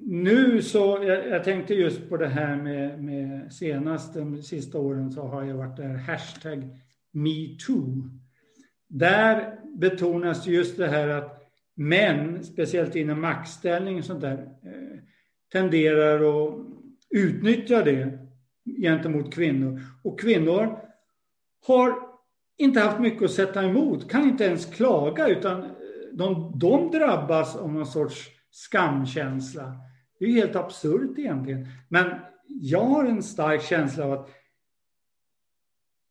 nu 0.01 0.61
så, 0.61 1.03
jag, 1.03 1.27
jag, 1.27 1.43
tänkte 1.43 1.73
just 1.73 2.09
på 2.09 2.17
det 2.17 2.27
här 2.27 2.55
med, 2.55 3.03
med 3.03 3.53
senast, 3.53 4.13
de 4.13 4.43
sista 4.43 4.79
åren 4.79 5.11
så 5.11 5.21
har 5.21 5.43
jag 5.43 5.55
varit 5.55 5.77
där 5.77 5.93
hashtag 5.93 6.77
metoo. 7.11 8.09
Där 8.87 9.59
betonas 9.77 10.47
just 10.47 10.77
det 10.77 10.87
här 10.87 11.07
att 11.07 11.41
män, 11.75 12.43
speciellt 12.43 12.95
inom 12.95 13.21
maktställning 13.21 13.97
och 13.97 14.05
sånt 14.05 14.21
där, 14.21 14.37
eh, 14.63 14.99
tenderar 15.51 16.45
att 16.45 16.55
utnyttja 17.09 17.83
det 17.83 18.19
gentemot 18.81 19.33
kvinnor. 19.33 19.81
Och 20.03 20.19
kvinnor 20.19 20.79
har 21.67 22.10
inte 22.57 22.79
haft 22.79 22.99
mycket 22.99 23.23
att 23.23 23.31
sätta 23.31 23.63
emot, 23.63 24.09
kan 24.09 24.29
inte 24.29 24.43
ens 24.43 24.65
klaga 24.65 25.27
utan 25.27 25.69
de, 26.13 26.59
de 26.59 26.91
drabbas 26.91 27.55
av 27.55 27.73
någon 27.73 27.85
sorts 27.85 28.29
skamkänsla. 28.51 29.73
Det 30.19 30.25
är 30.25 30.29
ju 30.29 30.35
helt 30.35 30.55
absurt 30.55 31.19
egentligen. 31.19 31.67
Men 31.87 32.15
jag 32.47 32.85
har 32.85 33.05
en 33.05 33.23
stark 33.23 33.61
känsla 33.61 34.05
av 34.05 34.11
att 34.11 34.29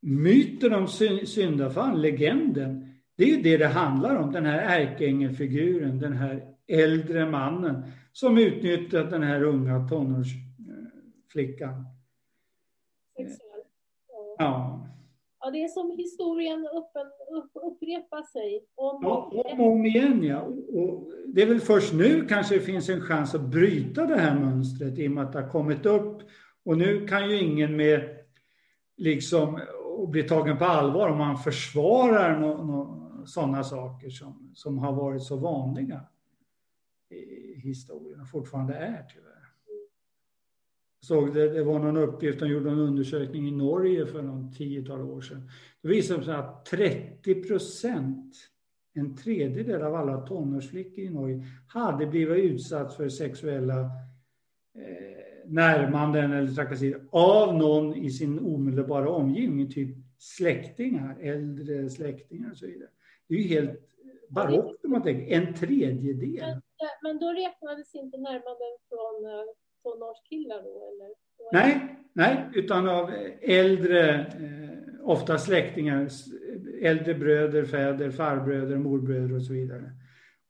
myten 0.00 0.74
om 0.74 0.88
syndafall, 1.26 2.00
legenden, 2.00 2.94
det 3.16 3.24
är 3.24 3.36
ju 3.36 3.42
det 3.42 3.56
det 3.56 3.68
handlar 3.68 4.16
om. 4.16 4.32
Den 4.32 4.46
här 4.46 4.58
ärkeängelfiguren, 4.58 5.98
den 5.98 6.12
här 6.12 6.44
äldre 6.66 7.30
mannen 7.30 7.82
som 8.12 8.38
utnyttjat 8.38 9.10
den 9.10 9.22
här 9.22 9.42
unga 9.42 9.88
tonårsflickan. 9.88 11.86
Ja. 14.38 14.86
Ja, 15.50 15.54
det 15.54 15.64
är 15.64 15.68
som 15.68 15.90
historien 15.98 16.58
uppen, 16.58 17.06
upp, 17.38 17.50
upprepar 17.54 18.22
sig 18.22 18.64
om 18.74 19.00
ja, 19.02 19.30
om 19.44 19.60
och 19.60 19.72
om 19.72 19.86
igen. 19.86 20.22
Ja. 20.22 20.40
Och 20.72 21.12
det 21.26 21.42
är 21.42 21.46
väl 21.46 21.60
först 21.60 21.92
nu 21.92 22.26
kanske 22.26 22.54
det 22.54 22.60
finns 22.60 22.88
en 22.88 23.00
chans 23.00 23.34
att 23.34 23.40
bryta 23.40 24.06
det 24.06 24.16
här 24.16 24.40
mönstret 24.40 24.98
i 24.98 25.08
och 25.08 25.12
med 25.12 25.24
att 25.24 25.32
det 25.32 25.40
har 25.40 25.48
kommit 25.48 25.86
upp. 25.86 26.22
Och 26.64 26.78
nu 26.78 27.06
kan 27.06 27.30
ju 27.30 27.40
ingen 27.40 27.76
med 27.76 28.16
liksom 28.96 29.60
bli 30.08 30.22
tagen 30.22 30.58
på 30.58 30.64
allvar 30.64 31.08
om 31.08 31.18
man 31.18 31.36
försvarar 31.36 32.40
no, 32.40 32.64
no, 32.64 33.26
sådana 33.26 33.64
saker 33.64 34.10
som, 34.10 34.50
som 34.54 34.78
har 34.78 34.92
varit 34.92 35.22
så 35.22 35.36
vanliga 35.36 36.00
i 37.10 37.60
historien 37.60 38.20
och 38.20 38.30
fortfarande 38.30 38.74
är 38.74 39.06
tyvärr 39.14 39.29
såg 41.00 41.34
det, 41.34 41.48
det 41.48 41.62
var 41.62 41.78
någon 41.78 41.96
uppgift, 41.96 42.40
de 42.40 42.48
gjorde 42.48 42.70
en 42.70 42.78
undersökning 42.78 43.48
i 43.48 43.50
Norge 43.50 44.06
för 44.06 44.22
någon 44.22 44.52
tiotal 44.52 45.00
år 45.00 45.20
sedan. 45.20 45.50
Det 45.82 45.88
visade 45.88 46.24
sig 46.24 46.34
att 46.34 46.64
30 46.64 47.42
procent, 47.42 48.34
en 48.94 49.16
tredjedel 49.16 49.82
av 49.82 49.94
alla 49.94 50.20
tonårsflickor 50.20 51.04
i 51.04 51.10
Norge, 51.10 51.44
hade 51.66 52.06
blivit 52.06 52.44
utsatt 52.44 52.96
för 52.96 53.08
sexuella 53.08 53.80
eh, 54.74 55.20
närmanden 55.46 56.32
eller 56.32 56.50
trakasserier 56.52 57.00
av 57.10 57.56
någon 57.56 57.94
i 57.94 58.10
sin 58.10 58.38
omedelbara 58.38 59.08
omgivning, 59.08 59.70
typ 59.70 59.96
släktingar, 60.18 61.16
äldre 61.20 61.90
släktingar 61.90 62.50
och 62.50 62.56
så 62.56 62.66
vidare. 62.66 62.88
Det 63.28 63.34
är 63.34 63.38
ju 63.38 63.48
helt 63.48 63.80
barockt 64.28 64.84
om 64.84 64.90
man 64.90 65.02
tänker, 65.02 65.36
en 65.36 65.54
tredjedel. 65.54 66.40
Men, 66.40 66.60
men 67.02 67.18
då 67.18 67.32
räknades 67.32 67.94
inte 67.94 68.18
närmanden 68.18 68.78
från 68.88 69.24
eh, 69.24 69.44
tonårskillar 69.82 70.62
då? 70.62 70.88
Eller? 70.88 71.14
Nej, 71.52 71.96
nej, 72.12 72.50
utan 72.54 72.88
av 72.88 73.10
äldre, 73.40 74.20
eh, 74.20 75.08
ofta 75.08 75.38
släktingar, 75.38 76.08
äldre 76.82 77.14
bröder, 77.14 77.64
fäder, 77.64 78.10
farbröder, 78.10 78.76
morbröder 78.76 79.36
och 79.36 79.42
så 79.42 79.52
vidare. 79.52 79.92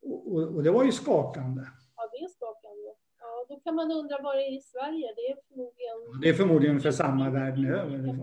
Och, 0.03 0.33
och, 0.33 0.43
och, 0.43 0.63
det 0.63 0.71
var 0.71 0.85
ju 0.85 0.93
skakande. 0.93 1.63
Ja, 1.97 2.11
det 2.13 2.25
är 2.25 2.29
skakande. 2.29 2.89
Ja, 3.21 3.47
då 3.49 3.61
kan 3.61 3.75
man 3.75 3.93
undra 3.93 4.17
vad 4.23 4.37
det 4.37 4.43
är 4.43 4.57
i 4.57 4.61
Sverige. 4.61 5.13
Det 5.17 5.33
är 5.33 5.37
förmodligen... 5.49 6.21
Det 6.23 6.29
är 6.29 6.35
förmodligen 6.35 6.81
för 6.81 6.91
samma 6.91 7.31
världen 7.31 7.67
över. 7.67 8.17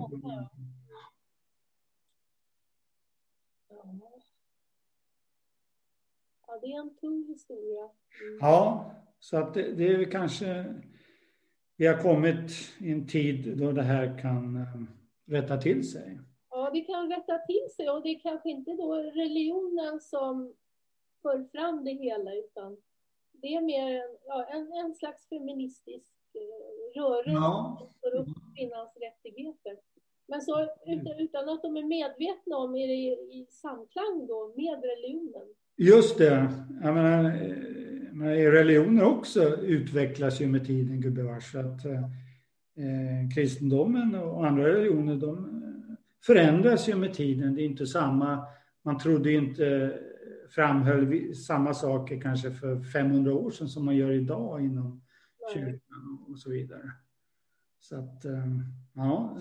Ja, 6.47 6.59
det 6.61 6.67
är 6.67 6.79
en 6.79 6.95
tung 6.95 7.25
historia. 7.27 7.83
Mm. 8.21 8.37
Ja, 8.41 8.91
så 9.19 9.37
att 9.37 9.53
det, 9.53 9.71
det 9.71 9.87
är 9.87 10.11
kanske 10.11 10.75
vi 11.77 11.87
har 11.87 12.01
kommit 12.01 12.51
i 12.79 12.91
en 12.91 13.07
tid 13.07 13.57
då 13.57 13.71
det 13.71 13.83
här 13.83 14.19
kan 14.21 14.55
eh, 14.55 14.81
rätta 15.31 15.57
till 15.57 15.91
sig. 15.91 16.19
Ja, 16.49 16.69
det 16.73 16.81
kan 16.81 17.09
rätta 17.09 17.37
till 17.37 17.67
sig 17.75 17.89
och 17.89 18.03
det 18.03 18.09
är 18.09 18.19
kanske 18.19 18.49
inte 18.49 18.71
då 18.71 18.95
religionen 18.95 19.99
som 19.99 20.53
för 21.21 21.43
fram 21.51 21.83
det 21.83 21.91
hela 21.91 22.35
utan 22.35 22.77
det 23.41 23.47
är 23.47 23.61
mer 23.61 24.01
en, 24.01 24.17
ja, 24.25 24.45
en, 24.45 24.71
en 24.71 24.95
slags 24.95 25.29
feministisk 25.29 26.11
eh, 26.33 27.01
rörelse 27.01 27.31
ja. 27.31 27.89
för 28.01 28.15
upp 28.15 28.27
kvinnans 28.55 28.97
rättigheter. 29.01 29.77
Men 30.27 30.41
så 30.41 30.67
utan, 30.85 31.19
utan, 31.19 31.49
att 31.49 31.61
de 31.61 31.77
är 31.77 31.83
medvetna 31.83 32.57
om 32.57 32.75
är 32.75 32.87
det 32.87 32.93
i, 32.93 33.09
i 33.09 33.47
samklang 33.49 34.27
då 34.27 34.53
med 34.55 34.83
religionen. 34.83 35.47
Just 35.77 36.17
det. 36.17 36.49
Jag 36.83 36.93
menar, 36.93 37.25
eh, 37.25 37.86
men 38.17 38.35
religioner 38.35 39.03
också 39.03 39.57
utvecklas 39.57 40.41
ju 40.41 40.47
med 40.47 40.65
tiden 40.65 41.01
gubevars. 41.01 41.55
Att, 41.55 41.85
eh, 41.85 42.09
kristendomen 43.35 44.15
och 44.15 44.47
andra 44.47 44.67
religioner 44.67 45.15
de 45.15 45.97
förändras 46.25 46.89
ju 46.89 46.95
med 46.95 47.13
tiden. 47.13 47.55
Det 47.55 47.61
är 47.61 47.65
inte 47.65 47.85
samma, 47.85 48.45
man 48.83 48.97
trodde 48.97 49.31
inte 49.31 49.99
framhöll 50.49 51.35
samma 51.35 51.73
saker 51.73 52.21
kanske 52.21 52.51
för 52.51 52.83
500 52.83 53.33
år 53.33 53.51
sedan 53.51 53.69
som 53.69 53.85
man 53.85 53.95
gör 53.95 54.11
idag 54.11 54.61
inom 54.61 55.01
kyrkan 55.53 56.25
och 56.29 56.39
så 56.39 56.49
vidare. 56.49 56.91
Så 57.79 57.95
att, 57.95 58.25
eh, 58.25 58.47
ja, 58.93 59.37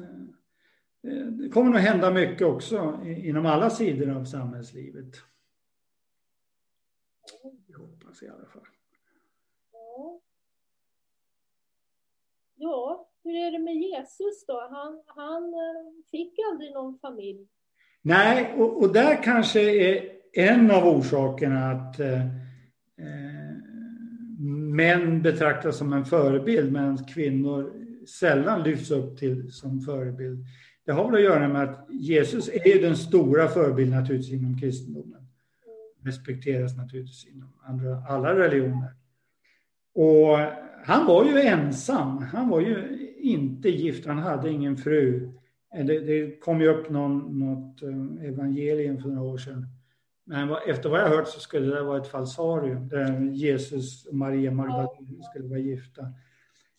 eh, 1.02 1.26
det 1.26 1.48
kommer 1.48 1.70
nog 1.70 1.80
hända 1.80 2.10
mycket 2.10 2.46
också 2.46 3.00
inom 3.04 3.46
alla 3.46 3.70
sidor 3.70 4.10
av 4.10 4.24
samhällslivet. 4.24 5.16
Hoppas 8.16 8.22
i 8.22 8.28
alla 8.28 8.46
fall. 8.46 8.62
Ja. 9.72 10.20
ja, 12.56 13.08
hur 13.24 13.34
är 13.34 13.52
det 13.52 13.58
med 13.58 13.74
Jesus 13.74 14.46
då? 14.46 14.68
Han, 14.70 15.02
han 15.06 15.42
eh, 15.54 16.10
fick 16.10 16.34
aldrig 16.52 16.72
någon 16.72 16.98
familj. 16.98 17.46
Nej, 18.02 18.54
och, 18.58 18.82
och 18.82 18.92
där 18.92 19.22
kanske 19.22 19.60
är 19.60 20.12
en 20.32 20.70
av 20.70 20.86
orsakerna 20.86 21.70
att 21.70 22.00
eh, 22.00 22.20
eh, 22.20 23.56
män 24.74 25.22
betraktas 25.22 25.78
som 25.78 25.92
en 25.92 26.04
förebild 26.04 26.72
medan 26.72 27.04
kvinnor 27.04 27.72
sällan 28.06 28.62
lyfts 28.62 28.90
upp 28.90 29.18
till 29.18 29.52
som 29.52 29.80
förebild. 29.80 30.44
Det 30.84 30.92
har 30.92 31.04
väl 31.04 31.14
att 31.14 31.22
göra 31.22 31.48
med 31.48 31.62
att 31.62 31.86
Jesus 31.90 32.48
är 32.48 32.82
den 32.82 32.96
stora 32.96 33.48
förebilden 33.48 34.00
naturligtvis 34.00 34.32
inom 34.32 34.60
kristendomen 34.60 35.25
respekteras 36.06 36.76
naturligtvis 36.76 37.26
inom 37.26 37.52
andra, 37.62 38.02
alla 38.08 38.34
religioner. 38.38 38.90
Och 39.94 40.38
han 40.84 41.06
var 41.06 41.24
ju 41.24 41.40
ensam. 41.40 42.18
Han 42.18 42.48
var 42.48 42.60
ju 42.60 42.98
inte 43.18 43.68
gift. 43.68 44.06
Han 44.06 44.18
hade 44.18 44.50
ingen 44.50 44.76
fru. 44.76 45.32
Eh, 45.74 45.86
det, 45.86 46.00
det 46.00 46.40
kom 46.40 46.60
ju 46.60 46.68
upp 46.68 46.90
någon, 46.90 47.38
något 47.38 47.82
eh, 47.82 48.28
evangelium 48.28 48.98
för 48.98 49.08
några 49.08 49.28
år 49.28 49.38
sedan. 49.38 49.66
Men 50.24 50.56
efter 50.66 50.88
vad 50.88 51.00
jag 51.00 51.08
hört 51.08 51.28
så 51.28 51.40
skulle 51.40 51.74
det 51.74 51.82
vara 51.82 52.00
ett 52.00 52.08
falsarium 52.08 52.88
där 52.88 53.20
Jesus 53.20 54.06
och 54.06 54.14
Maria 54.14 54.50
Magdalena 54.50 55.22
skulle 55.30 55.48
vara 55.48 55.58
gifta. 55.58 56.02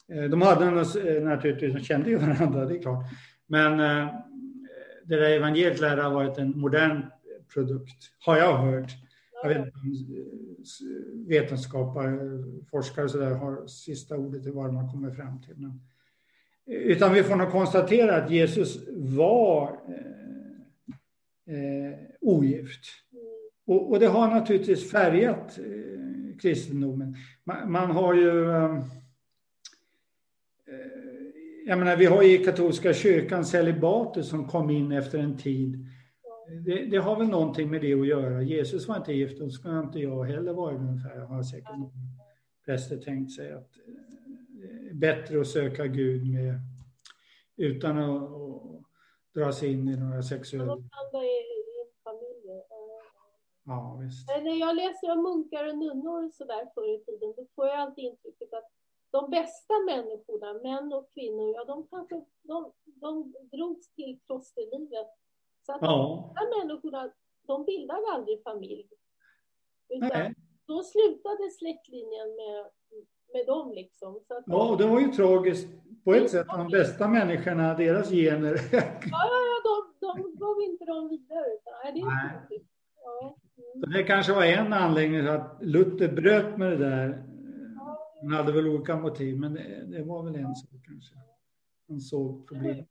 Eh, 0.08 0.24
de 0.24 0.42
hade 0.42 0.72
naturligtvis, 0.72 1.74
de 1.74 1.80
kände 1.80 2.10
ju 2.10 2.18
varandra, 2.18 2.66
det 2.66 2.76
är 2.76 2.82
klart. 2.82 3.06
Men 3.48 3.78
det 5.06 5.16
där 5.16 5.30
evangeliet 5.30 5.82
lär 5.82 5.98
ha 5.98 6.10
varit 6.10 6.38
en 6.38 6.60
modern 6.60 7.06
produkt, 7.54 8.12
har 8.26 8.38
jag 8.38 8.58
hört 8.58 8.92
jag 9.44 9.50
vet 9.50 9.60
eh, 9.60 9.68
vetenskapare, 11.28 12.20
forskare 12.72 13.06
och 13.06 13.12
så 13.12 13.18
där 13.18 13.34
har 13.34 13.68
sista 13.68 14.18
ordet 14.18 14.46
i 14.46 14.50
vad 14.50 14.74
man 14.74 14.92
kommer 14.92 15.12
fram 15.12 15.42
till. 15.42 15.56
Men, 15.58 15.82
eh, 16.66 16.76
utan 16.76 17.14
vi 17.14 17.24
får 17.24 17.36
nog 17.36 17.52
konstatera 17.52 18.16
att 18.16 18.32
Jesus 18.32 18.78
var 18.96 19.80
eh, 19.88 20.18
eh, 21.56 21.94
ogift. 22.22 22.86
Och, 23.66 23.92
och, 23.92 24.00
det 24.00 24.08
har 24.08 24.28
naturligtvis 24.28 24.92
färgat 24.92 25.60
eh, 25.60 26.38
kristendomen. 26.42 27.16
Man, 27.44 27.72
man, 27.72 27.92
har 27.92 28.14
ju... 28.14 28.52
Eh, 28.52 28.84
jag 31.66 31.80
menar, 31.80 31.96
vi 31.96 32.06
har 32.06 32.24
i 32.24 32.38
katolska 32.38 32.94
kyrkan 32.94 33.46
celibater 33.46 34.22
som 34.22 34.48
kom 34.48 34.70
in 34.70 34.92
efter 34.92 35.20
en 35.20 35.38
tid 35.38 35.88
det, 36.50 36.86
det, 36.86 36.98
har 36.98 37.20
väl 37.20 37.28
någonting 37.28 37.70
med 37.70 37.82
det 37.82 37.94
att 37.94 38.08
göra. 38.08 38.42
Jesus 38.42 38.88
var 38.88 38.98
inte 38.98 39.14
gift, 39.14 39.42
och 39.42 39.54
ska 39.54 39.80
inte 39.80 40.00
jag 40.00 40.24
heller 40.24 40.54
vara 40.54 40.76
ungefär. 40.76 41.20
Har 41.20 41.44
säkert 41.44 41.76
präster 42.66 42.98
tänkt 42.98 43.32
sig 43.32 43.54
att 43.54 43.72
det 43.74 44.64
eh, 44.64 44.92
är 44.92 44.94
bättre 44.94 45.42
att 45.42 45.48
söka 45.48 45.88
Gud 45.88 46.34
med, 46.34 46.60
utan 47.56 47.98
att, 47.98 48.24
att 48.24 48.84
dra 49.34 49.52
sig 49.52 49.72
in 49.72 49.90
i 49.90 49.96
några 49.98 50.24
sexuella... 50.24 50.78
Ja, 53.66 54.00
visst. 54.02 54.28
När 54.28 54.60
jag 54.60 54.76
läser 54.76 55.12
om 55.12 55.24
munkar 55.24 55.68
och 55.68 55.78
nunnor 55.78 56.32
så 56.34 56.46
där 56.46 56.66
förr 56.76 56.96
i 56.96 57.00
tiden, 57.06 57.34
då 57.38 57.46
får 57.56 57.68
jag 57.68 57.80
alltid 57.80 58.04
intrycket 58.06 58.54
att 58.54 58.72
de 59.12 59.30
bästa 59.30 59.74
människorna, 59.86 60.54
män 60.54 60.94
och 60.94 61.14
kvinnor, 61.14 61.54
ja, 61.56 61.66
de 61.66 61.88
kanske 61.88 62.26
de, 62.42 62.72
de 62.86 63.34
drogs 63.52 63.94
till 63.94 64.20
klosterlivet 64.26 65.08
så 65.68 65.74
att 65.74 65.82
ja. 65.82 66.34
de 66.36 66.40
här 66.40 66.66
människorna, 66.66 67.12
de 67.48 67.66
bildade 67.66 68.08
aldrig 68.14 68.44
familj. 68.44 68.88
Utan 69.90 70.10
Nej. 70.14 70.34
då 70.68 70.84
slutade 70.84 71.50
släktlinjen 71.60 72.30
med, 72.42 72.60
med 73.34 73.46
dem 73.46 73.72
liksom. 73.72 74.20
Så 74.28 74.38
att 74.38 74.44
ja, 74.48 74.70
och 74.70 74.78
det 74.78 74.88
var 74.88 75.00
ju 75.00 75.08
tragiskt 75.08 75.68
på 76.04 76.14
ett 76.14 76.32
sätt. 76.32 76.48
De 76.48 76.68
bästa 76.68 77.08
människorna, 77.08 77.74
deras 77.74 78.10
gener. 78.10 78.56
ja, 78.72 79.24
ja, 79.34 79.56
de, 79.68 80.08
de 80.08 80.36
gav 80.36 80.62
inte 80.62 80.86
dem 80.86 81.10
vidare. 81.10 81.46
Utan, 81.56 81.94
det 81.94 82.00
är 82.00 82.06
Nej. 82.06 82.66
Ja. 83.04 83.38
Mm. 83.58 83.82
Så 83.82 83.90
det 83.90 84.04
kanske 84.04 84.34
var 84.34 84.44
en 84.44 84.74
anledning 84.74 85.22
till 85.22 85.30
att 85.30 85.58
Luther 85.62 86.12
bröt 86.12 86.58
med 86.58 86.72
det 86.72 86.78
där. 86.78 87.24
Han 88.22 88.34
hade 88.34 88.52
väl 88.52 88.68
olika 88.68 88.96
motiv, 88.96 89.40
men 89.40 89.54
det, 89.54 89.86
det 89.86 90.04
var 90.04 90.24
väl 90.24 90.36
en 90.36 90.56
sak 90.56 90.70
kanske. 90.86 91.16
Han 91.88 92.02
såg 92.02 92.48
problem. 92.48 92.86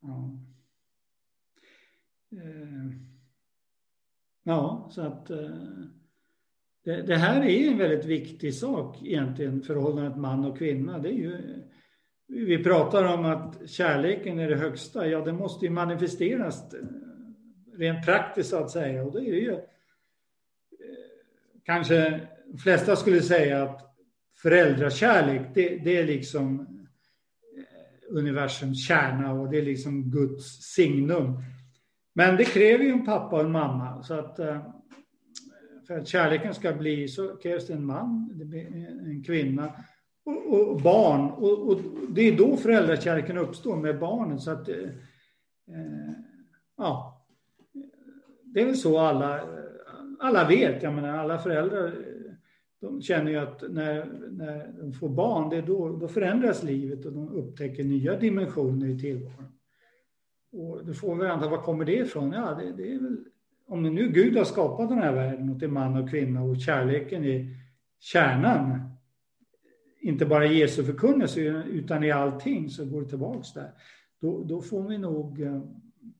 Ja. 0.00 0.38
Eh, 2.32 2.92
ja, 4.42 4.88
så 4.92 5.02
att 5.02 5.30
eh, 5.30 5.56
det, 6.84 7.02
det, 7.02 7.16
här 7.16 7.42
är 7.42 7.70
en 7.70 7.78
väldigt 7.78 8.04
viktig 8.04 8.54
sak 8.54 9.02
egentligen, 9.02 9.62
förhållandet 9.62 10.16
man 10.16 10.44
och 10.44 10.58
kvinna. 10.58 10.98
Det 10.98 11.08
är 11.08 11.12
ju 11.12 11.62
vi 12.26 12.64
pratar 12.64 13.04
om 13.04 13.24
att 13.24 13.70
kärleken 13.70 14.38
är 14.38 14.48
det 14.48 14.56
högsta. 14.56 15.06
Ja, 15.06 15.20
det 15.20 15.32
måste 15.32 15.64
ju 15.64 15.70
manifesteras 15.70 16.74
eh, 16.74 16.80
rent 17.74 18.06
praktiskt 18.06 18.50
så 18.50 18.56
att 18.56 18.70
säga. 18.70 19.04
Och 19.04 19.12
det 19.12 19.28
är 19.28 19.34
ju 19.34 19.60
kanske 21.64 22.20
de 22.46 22.58
flesta 22.58 22.96
skulle 22.96 23.22
säga 23.22 23.62
att 23.62 23.96
föräldrakärlek, 24.36 25.42
det, 25.54 25.78
det 25.84 25.96
är 25.96 26.06
liksom 26.06 26.79
universums 28.10 28.86
kärna 28.86 29.32
och 29.32 29.50
det 29.50 29.58
är 29.58 29.62
liksom 29.62 30.10
Guds 30.10 30.44
signum. 30.62 31.42
Men 32.14 32.36
det 32.36 32.44
kräver 32.44 32.84
ju 32.84 32.90
en 32.90 33.04
pappa 33.04 33.36
och 33.36 33.44
en 33.44 33.52
mamma. 33.52 34.02
Så 34.02 34.14
att 34.14 34.38
eh, 34.38 34.62
för 35.86 35.98
att 35.98 36.08
kärleken 36.08 36.54
ska 36.54 36.72
bli 36.72 37.08
så 37.08 37.36
krävs 37.36 37.66
det 37.66 37.72
en 37.72 37.86
man, 37.86 38.40
en 39.06 39.24
kvinna 39.24 39.72
och, 40.24 40.70
och 40.70 40.80
barn. 40.80 41.30
Och, 41.30 41.68
och, 41.68 41.80
det 42.08 42.20
är 42.20 42.36
då 42.36 42.56
föräldrakärleken 42.56 43.38
uppstår 43.38 43.76
med 43.76 43.98
barnen. 43.98 44.38
Så 44.38 44.50
att, 44.50 44.68
eh, 44.68 44.76
eh 44.76 46.12
ja, 46.76 47.26
det 48.44 48.60
är 48.60 48.66
väl 48.66 48.76
så 48.76 48.98
alla, 48.98 49.40
alla 50.20 50.48
vet. 50.48 50.82
Jag 50.82 50.94
menar, 50.94 51.18
alla 51.18 51.38
föräldrar 51.38 52.09
de 52.80 53.02
känner 53.02 53.30
ju 53.30 53.36
att 53.36 53.62
när, 53.70 54.06
när 54.30 54.72
de 54.80 54.92
får 54.92 55.08
barn, 55.08 55.50
det 55.50 55.62
då, 55.62 55.96
då 55.96 56.08
förändras 56.08 56.62
livet 56.62 57.06
och 57.06 57.12
de 57.12 57.28
upptäcker 57.28 57.84
nya 57.84 58.16
dimensioner 58.16 58.86
i 58.86 58.98
tillvaron. 58.98 59.52
Och 60.52 60.84
då 60.84 60.94
får 60.94 61.16
vi 61.16 61.26
anta, 61.26 61.48
var 61.48 61.62
kommer 61.62 61.84
det 61.84 61.96
ifrån? 61.96 62.32
Ja, 62.32 62.54
det, 62.54 62.72
det, 62.72 62.92
är 62.92 62.98
väl, 62.98 63.24
om 63.66 63.82
nu 63.82 64.08
Gud 64.08 64.36
har 64.36 64.44
skapat 64.44 64.88
den 64.88 64.98
här 64.98 65.12
världen 65.12 65.50
och 65.50 65.58
till 65.58 65.70
man 65.70 66.02
och 66.02 66.10
kvinna 66.10 66.42
och 66.42 66.60
kärleken 66.60 67.24
är 67.24 67.46
kärnan, 68.00 68.80
inte 70.00 70.26
bara 70.26 70.46
i 70.46 70.58
Jesu 70.58 70.84
förkunnelse 70.84 71.40
utan 71.70 72.04
i 72.04 72.10
allting 72.10 72.70
så 72.70 72.84
går 72.84 73.02
det 73.02 73.08
tillbaks 73.08 73.52
där. 73.52 73.70
Då, 74.20 74.44
då 74.44 74.60
får 74.60 74.88
vi 74.88 74.98
nog 74.98 75.40
eh, 75.40 75.62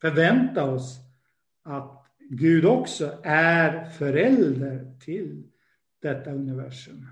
förvänta 0.00 0.70
oss 0.70 0.98
att 1.62 2.06
Gud 2.30 2.64
också 2.64 3.12
är 3.22 3.84
förälder 3.84 4.96
till 5.00 5.49
detta 6.00 6.30
universum. 6.30 7.06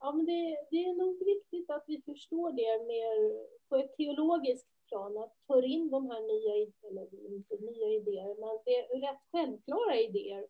Ja, 0.00 0.12
men 0.12 0.26
det, 0.26 0.56
det, 0.70 0.84
är 0.84 0.94
nog 0.94 1.24
viktigt 1.24 1.70
att 1.70 1.84
vi 1.86 2.02
förstår 2.02 2.52
det 2.52 2.86
mer 2.86 3.46
på 3.68 3.76
ett 3.76 3.96
teologiskt 3.96 4.68
plan, 4.88 5.18
att 5.18 5.34
ta 5.46 5.62
in 5.62 5.90
de 5.90 6.10
här 6.10 6.20
nya, 6.20 6.72
eller 6.90 7.34
inte 7.34 7.54
nya 7.54 7.88
idéer, 7.88 8.34
men 8.40 8.58
det 8.64 8.76
är 8.78 9.00
rätt 9.00 9.20
självklara 9.32 9.96
idéer. 9.96 10.46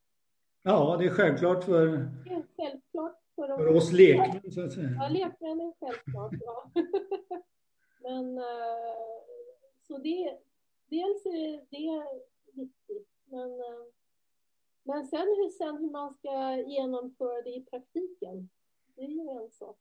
Ja, 0.63 0.97
det 0.99 1.07
är 1.07 1.11
självklart 1.11 1.65
för, 1.65 1.87
det 2.25 2.31
är 2.31 2.45
självklart 2.57 3.19
för, 3.35 3.57
för 3.57 3.77
oss 3.77 3.93
lekmän, 3.93 4.53
så 4.53 4.65
att 4.65 4.73
säga. 4.73 4.91
Ja, 5.01 5.09
lekmän 5.09 5.61
är 5.61 5.73
självklart, 5.81 6.33
ja. 6.41 6.71
men 8.03 8.39
eh, 8.39 8.95
så 9.87 9.99
det, 9.99 10.39
dels 10.89 11.27
är 11.27 11.67
det 11.71 12.21
viktigt, 12.53 13.09
men 13.25 13.61
eh, 13.61 13.85
men 14.89 15.07
sen 15.07 15.27
hur, 15.39 15.51
sen 15.51 15.77
hur 15.83 15.91
man 15.91 16.15
ska 16.15 16.35
genomföra 16.71 17.43
det 17.45 17.51
i 17.51 17.65
praktiken, 17.71 18.49
det 18.97 19.03
är 19.03 19.09
ju 19.09 19.45
en 19.45 19.51
sak. 19.51 19.77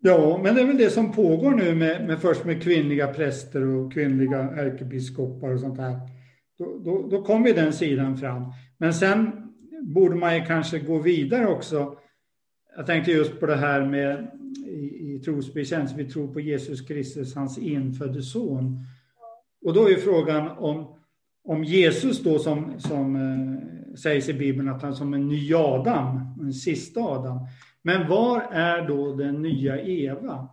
Ja, 0.00 0.40
men 0.42 0.54
det 0.54 0.60
är 0.60 0.66
väl 0.66 0.78
det 0.78 0.90
som 0.90 1.12
pågår 1.12 1.50
nu 1.50 1.74
med, 1.74 2.06
med 2.06 2.20
först 2.20 2.44
med 2.44 2.62
kvinnliga 2.62 3.14
präster 3.14 3.66
och 3.66 3.92
kvinnliga 3.92 4.38
ärkebiskopar 4.38 5.50
och 5.50 5.60
sånt 5.60 5.78
här. 5.78 5.98
Då, 6.58 6.78
då, 6.84 7.08
då 7.08 7.22
kommer 7.22 7.54
den 7.54 7.72
sidan 7.72 8.16
fram. 8.16 8.42
Men 8.78 8.94
sen 8.94 9.52
borde 9.82 10.16
man 10.16 10.36
ju 10.36 10.44
kanske 10.44 10.78
gå 10.78 10.98
vidare 10.98 11.46
också. 11.46 11.98
Jag 12.76 12.86
tänkte 12.86 13.10
just 13.10 13.40
på 13.40 13.46
det 13.46 13.56
här 13.56 13.86
med 13.86 14.30
i, 14.66 15.14
i 15.14 15.20
trosbekännelse, 15.24 15.94
vi 15.96 16.10
tror 16.10 16.32
på 16.32 16.40
Jesus 16.40 16.80
Kristus, 16.80 17.34
hans 17.34 17.58
infödde 17.58 18.22
son. 18.22 18.78
Och 19.64 19.74
då 19.74 19.90
är 19.90 19.96
frågan 19.96 20.50
om, 20.58 20.98
om 21.44 21.64
Jesus 21.64 22.22
då 22.22 22.38
som, 22.38 22.80
som 22.80 23.16
eh, 23.16 23.61
sägs 23.96 24.28
i 24.28 24.34
Bibeln 24.34 24.68
att 24.68 24.82
han 24.82 24.90
är 24.90 24.94
som 24.94 25.14
en 25.14 25.28
ny 25.28 25.54
Adam, 25.54 26.20
en 26.40 26.52
sista 26.52 27.00
Adam. 27.00 27.38
Men 27.82 28.08
var 28.08 28.40
är 28.40 28.88
då 28.88 29.14
den 29.14 29.42
nya 29.42 29.80
Eva? 29.80 30.48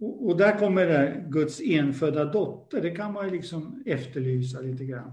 Och, 0.00 0.26
och 0.26 0.36
där 0.36 0.58
kommer 0.58 0.86
det 0.86 1.24
Guds 1.28 1.60
enfödda 1.60 2.24
dotter, 2.24 2.80
det 2.80 2.90
kan 2.90 3.12
man 3.12 3.24
ju 3.24 3.30
liksom 3.30 3.82
efterlysa 3.86 4.60
lite 4.60 4.84
grann. 4.84 5.12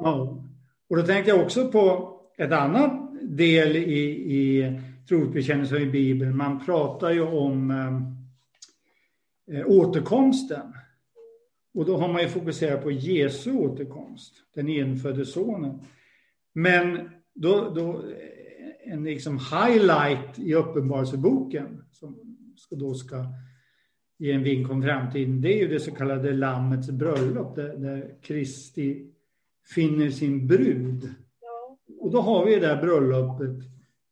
Ja. 0.00 0.44
Och 0.88 0.96
då 0.96 1.02
tänkte 1.02 1.30
jag 1.30 1.44
också 1.44 1.68
på 1.68 2.16
ett 2.38 2.52
annat 2.52 2.92
del 3.22 3.76
i, 3.76 4.00
i 4.10 4.80
trosbekännelsen 5.08 5.82
i 5.82 5.86
Bibeln. 5.86 6.36
Man 6.36 6.64
pratar 6.64 7.10
ju 7.10 7.22
om 7.22 7.70
eh, 9.50 9.66
återkomsten. 9.66 10.74
Och 11.74 11.84
då 11.84 11.96
har 11.96 12.12
man 12.12 12.22
ju 12.22 12.28
fokuserat 12.28 12.82
på 12.82 12.90
Jesu 12.90 13.52
återkomst, 13.52 14.34
den 14.54 14.68
enfödde 14.68 15.26
sonen. 15.26 15.80
Men 16.52 17.10
då, 17.34 17.70
då 17.74 18.04
en 18.84 19.04
liksom 19.04 19.38
highlight 19.38 20.38
i 20.38 20.54
Uppenbarelseboken 20.54 21.82
som 21.90 22.36
då 22.70 22.94
ska 22.94 23.26
ge 24.18 24.32
en 24.32 24.42
vink 24.42 24.70
om 24.70 24.82
framtiden, 24.82 25.40
det 25.40 25.54
är 25.54 25.58
ju 25.58 25.68
det 25.68 25.80
så 25.80 25.90
kallade 25.90 26.32
Lammets 26.32 26.90
bröllop 26.90 27.56
där, 27.56 27.76
där 27.76 28.14
Kristi 28.22 29.12
finner 29.74 30.10
sin 30.10 30.46
brud. 30.46 31.14
Och 32.00 32.10
då 32.10 32.20
har 32.20 32.46
vi 32.46 32.54
det 32.54 32.66
där 32.66 32.82
bröllopet. 32.82 33.56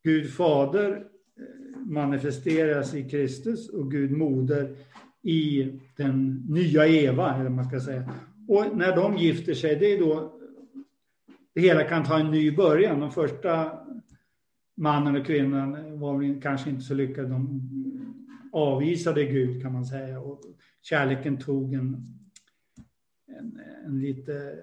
Gud 0.05 0.31
fader 0.31 0.91
eh, 0.93 1.79
manifesteras 1.87 2.95
i 2.95 3.09
Kristus 3.09 3.69
och 3.69 3.91
Gud 3.91 4.11
moder 4.11 4.77
i 5.23 5.73
den 5.97 6.45
nya 6.49 6.87
Eva, 6.87 7.35
eller 7.35 7.51
man 7.51 7.65
ska 7.65 7.81
säga. 7.81 8.15
Och 8.49 8.77
när 8.77 8.97
de 8.97 9.17
gifter 9.17 9.55
sig, 9.55 9.77
det 9.77 9.87
är 9.87 9.99
då 9.99 10.39
det 11.55 11.61
hela 11.61 11.85
kan 11.85 12.05
ta 12.05 12.19
en 12.19 12.31
ny 12.31 12.51
början. 12.51 13.01
De 13.01 13.11
första 13.11 13.79
mannen 14.77 15.17
och 15.17 15.27
kvinnan 15.27 15.99
var 16.01 16.41
kanske 16.43 16.71
inte 16.71 16.83
så 16.83 16.95
lyckade. 16.95 17.29
De 17.29 17.63
avvisade 18.53 19.25
Gud 19.25 19.63
kan 19.63 19.73
man 19.73 19.85
säga 19.85 20.21
och 20.21 20.41
kärleken 20.83 21.39
tog 21.39 21.75
en, 21.75 21.97
en, 23.39 23.61
en 23.87 24.01
lite 24.01 24.59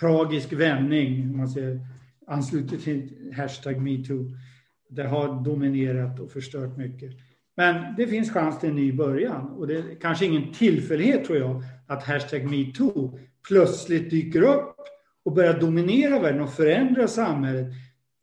tragisk 0.00 0.52
vändning. 0.52 1.36
Man 1.36 1.48
säger, 1.48 1.80
ansluter 2.26 2.76
till 2.76 3.32
hashtag 3.36 3.80
metoo. 3.80 4.30
Det 4.88 5.06
har 5.06 5.44
dominerat 5.44 6.20
och 6.20 6.32
förstört 6.32 6.76
mycket. 6.76 7.10
Men 7.56 7.94
det 7.96 8.06
finns 8.06 8.30
chans 8.30 8.60
till 8.60 8.68
en 8.68 8.76
ny 8.76 8.92
början 8.92 9.50
och 9.50 9.66
det 9.66 9.76
är 9.76 10.00
kanske 10.00 10.24
ingen 10.24 10.52
tillfällighet 10.52 11.24
tror 11.24 11.38
jag 11.38 11.62
att 11.86 12.02
hashtag 12.02 12.50
metoo 12.50 13.18
plötsligt 13.48 14.10
dyker 14.10 14.42
upp 14.42 14.76
och 15.24 15.32
börjar 15.32 15.60
dominera 15.60 16.18
världen 16.18 16.40
och 16.40 16.52
förändra 16.52 17.08
samhället. 17.08 17.66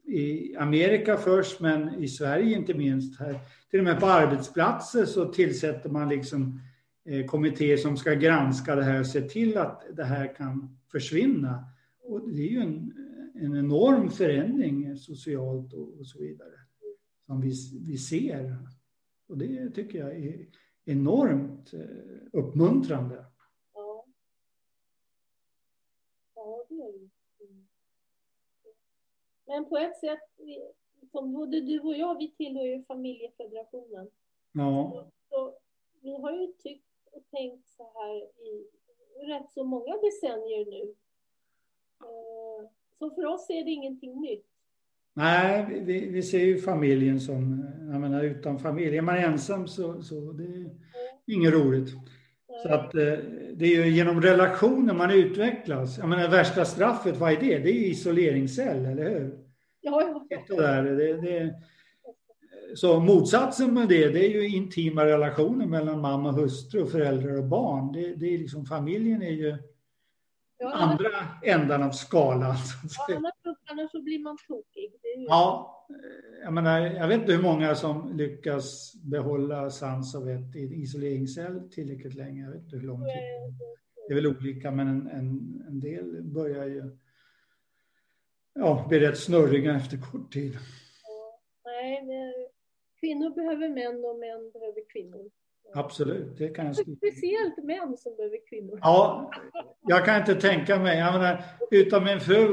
I 0.06 0.56
Amerika 0.56 1.18
först, 1.18 1.60
men 1.60 2.04
i 2.04 2.08
Sverige 2.08 2.58
inte 2.58 2.74
minst. 2.74 3.20
Här. 3.20 3.40
Till 3.70 3.80
och 3.80 3.86
med 3.86 4.00
på 4.00 4.06
arbetsplatser 4.06 5.06
så 5.06 5.26
tillsätter 5.26 5.90
man 5.90 6.10
liksom 6.10 6.60
eh, 7.06 7.26
kommittéer 7.26 7.78
som 7.78 7.98
ska 7.98 8.14
granska 8.14 8.76
det 8.76 8.84
här 8.84 9.00
och 9.00 9.08
se 9.08 9.22
till 9.22 9.58
att 9.58 9.84
det 9.94 10.04
här 10.04 10.36
kan 10.36 10.78
försvinna. 10.92 11.66
Och 12.04 12.30
det 12.30 12.42
är 12.42 12.52
ju 12.52 12.60
en, 12.60 12.94
en 13.36 13.56
enorm 13.56 14.10
förändring 14.10 14.86
eh, 14.86 14.96
socialt 14.96 15.74
och, 15.74 16.00
och 16.00 16.08
så 16.08 16.20
vidare 16.20 16.54
som 17.26 17.42
vi, 17.42 17.54
vi 17.88 17.98
ser. 17.98 18.58
Och 19.32 19.38
det 19.38 19.70
tycker 19.70 20.00
jag 20.00 20.16
är 20.16 20.46
enormt 20.86 21.74
eh, 21.74 21.80
uppmuntrande. 22.34 23.26
Ja. 23.74 24.06
Ja, 26.36 26.66
det 26.70 26.76
är 26.76 26.92
det. 26.92 27.10
Men 29.46 29.70
på 29.70 29.78
ett 29.78 30.00
sätt, 30.00 30.20
som 31.12 31.34
både 31.34 31.62
du 31.62 31.80
och 31.80 31.98
jag, 31.98 32.18
vi 32.18 32.32
tillhör 32.32 32.66
ju 32.66 32.84
familjefederationen. 32.84 34.12
Ja. 34.52 34.92
Så, 34.94 35.12
så, 35.30 35.58
vi 36.02 36.12
har 36.12 36.32
ju 36.32 36.48
tyckt 36.48 37.08
och 37.12 37.24
tänkt 37.32 37.68
så 37.68 37.84
här 37.84 38.16
i 38.22 38.68
rätt 39.28 39.52
så 39.52 39.64
många 39.64 39.98
decennier 39.98 40.66
nu. 40.66 40.96
Eh, 42.00 42.70
så 43.00 43.10
för 43.10 43.26
oss 43.26 43.50
är 43.50 43.64
det 43.64 43.72
ingenting 43.72 44.22
nytt. 44.22 44.48
Nej, 45.14 45.82
vi, 45.86 46.10
vi 46.10 46.24
ser 46.24 46.46
ju 46.46 46.58
familjen 46.58 47.20
som, 47.20 47.66
jag 47.92 48.02
menar 48.02 48.24
utan 48.24 48.60
familj, 48.60 48.98
är 48.98 49.02
man 49.02 49.18
ensam 49.18 49.68
så, 49.68 50.02
så 50.02 50.32
det 50.32 50.44
är 50.44 50.70
inget 51.28 51.54
roligt. 51.54 51.90
Så 52.64 52.74
att 52.74 52.96
eh, 52.96 53.14
det 53.54 53.66
är 53.66 53.86
ju 53.86 53.90
genom 53.90 54.22
relationer 54.22 54.94
man 54.94 55.12
utvecklas. 55.12 55.98
Jag 55.98 56.10
menar 56.10 56.30
värsta 56.30 56.66
straffet, 56.66 57.18
vad 57.18 57.32
är 57.32 57.40
det? 57.40 57.58
Det 57.60 57.70
är 57.70 57.90
isoleringscell, 57.90 58.86
eller 58.86 59.10
hur? 59.10 59.38
Ja, 59.82 60.24
ja. 60.30 60.38
Det 60.48 60.56
där, 60.56 60.84
det, 60.84 61.22
det, 61.22 61.54
så 62.76 63.00
motsatsen 63.00 63.74
med 63.74 63.88
det, 63.88 64.10
det 64.10 64.26
är 64.26 64.30
ju 64.30 64.48
intima 64.48 65.06
relationer 65.06 65.66
mellan 65.66 66.02
mamma 66.02 66.30
och 66.30 66.36
hustru, 66.36 66.86
föräldrar 66.86 67.38
och 67.38 67.46
barn. 67.46 67.92
Det, 67.92 68.16
det 68.16 68.34
är 68.34 68.38
liksom, 68.38 68.66
familjen 68.66 69.22
är 69.22 69.32
ju 69.32 69.58
ja, 70.58 70.74
andra 70.74 71.10
ändan 71.44 71.84
av 71.84 71.92
skalan. 71.92 72.56
Ja, 73.08 73.16
annars, 73.16 73.31
annars 73.72 73.92
så 73.92 74.02
blir 74.02 74.20
man 74.20 74.38
tokig. 74.48 74.92
Ju... 75.18 75.26
Ja, 75.28 75.88
jag, 76.44 76.54
menar, 76.54 76.80
jag 76.80 77.08
vet 77.08 77.20
inte 77.20 77.32
hur 77.32 77.42
många 77.42 77.76
som 77.76 78.18
lyckas 78.18 78.94
behålla 79.04 79.70
sans 79.70 80.16
och 80.16 80.28
vett 80.28 80.56
i 80.56 80.60
isoleringscell 80.60 81.70
tillräckligt 81.70 82.16
länge. 82.16 82.44
Jag 82.44 82.52
vet 82.52 82.64
inte 82.64 82.76
hur 82.76 82.88
lång 82.88 83.00
tid. 83.00 83.22
Det 84.08 84.14
är 84.14 84.16
väl 84.16 84.28
olika, 84.28 84.72
men 84.72 84.88
en, 84.88 85.08
en, 85.08 85.64
en 85.68 85.80
del 85.80 86.24
börjar 86.24 86.66
ju 86.66 86.98
ja, 88.54 88.86
bli 88.90 89.00
rätt 89.00 89.18
snurriga 89.18 89.76
efter 89.76 89.98
kort 89.98 90.34
tid. 90.34 90.58
Ja, 91.04 91.40
nej, 91.66 92.48
kvinnor 93.00 93.36
behöver 93.36 93.70
män 93.70 94.06
och 94.06 94.20
män 94.20 94.52
behöver 94.52 94.90
kvinnor. 94.90 95.32
Absolut, 95.74 96.38
det 96.38 96.50
kan 96.50 96.66
jag 96.66 96.76
skriva. 96.76 96.98
Speciellt 96.98 97.58
män 97.64 97.98
som 97.98 98.16
behöver 98.16 98.50
kvinnor. 98.50 98.80
Ja, 98.82 99.32
jag 99.82 100.06
kan 100.06 100.20
inte 100.20 100.36
tänka 100.36 100.80
mig. 100.80 101.00
Jag 101.00 101.14
menar, 101.14 101.44
utan 101.72 102.04
min 102.04 102.20
fru, 102.20 102.48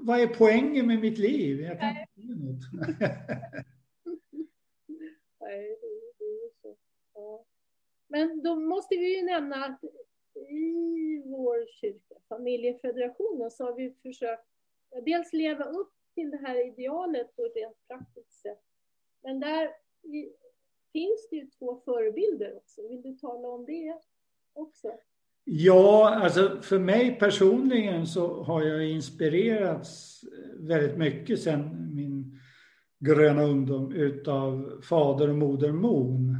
vad, 0.00 0.20
är 0.20 0.26
poängen 0.26 0.86
med 0.86 1.00
mitt 1.00 1.18
liv? 1.18 1.60
Jag 1.60 1.80
kan 1.80 1.96
inte 2.16 2.44
något. 2.44 2.60
Nej, 5.40 5.78
det 6.18 6.24
är 6.24 6.50
så. 6.62 6.76
Ja. 7.14 7.44
Men 8.06 8.42
då 8.42 8.56
måste 8.56 8.96
vi 8.96 9.16
ju 9.16 9.24
nämna 9.24 9.64
att 9.64 9.84
i 10.48 11.22
vår 11.24 11.66
kyrka, 11.66 12.14
familjefederationen, 12.28 13.50
så 13.50 13.64
har 13.64 13.74
vi 13.74 13.94
försökt 14.02 14.46
dels 15.04 15.32
leva 15.32 15.64
upp 15.64 15.92
till 16.14 16.30
det 16.30 16.36
här 16.36 16.66
idealet 16.66 17.36
på 17.36 17.44
ett 17.44 17.56
rent 17.56 17.88
praktiskt 17.88 18.40
sätt. 18.40 18.62
Men 19.22 19.40
där 19.40 19.70
finns 20.92 21.28
det 21.30 21.36
ju 21.36 21.46
två 21.46 21.80
förebilder 21.84 22.56
också. 22.56 22.88
Vill 22.88 23.02
du 23.02 23.16
tala 23.16 23.48
om 23.48 23.66
det 23.66 24.00
också? 24.52 24.98
Ja, 25.44 26.14
alltså 26.14 26.58
för 26.62 26.78
mig 26.78 27.18
personligen 27.18 28.06
så 28.06 28.42
har 28.42 28.62
jag 28.62 28.88
inspirerats 28.88 30.20
eh, 30.24 30.66
väldigt 30.66 30.98
mycket 30.98 31.42
sen 31.42 31.94
min 31.94 32.40
gröna 32.98 33.42
ungdom 33.42 33.92
utav 33.92 34.80
fader 34.82 35.28
och 35.28 35.36
moder 35.36 35.72
Moon. 35.72 36.36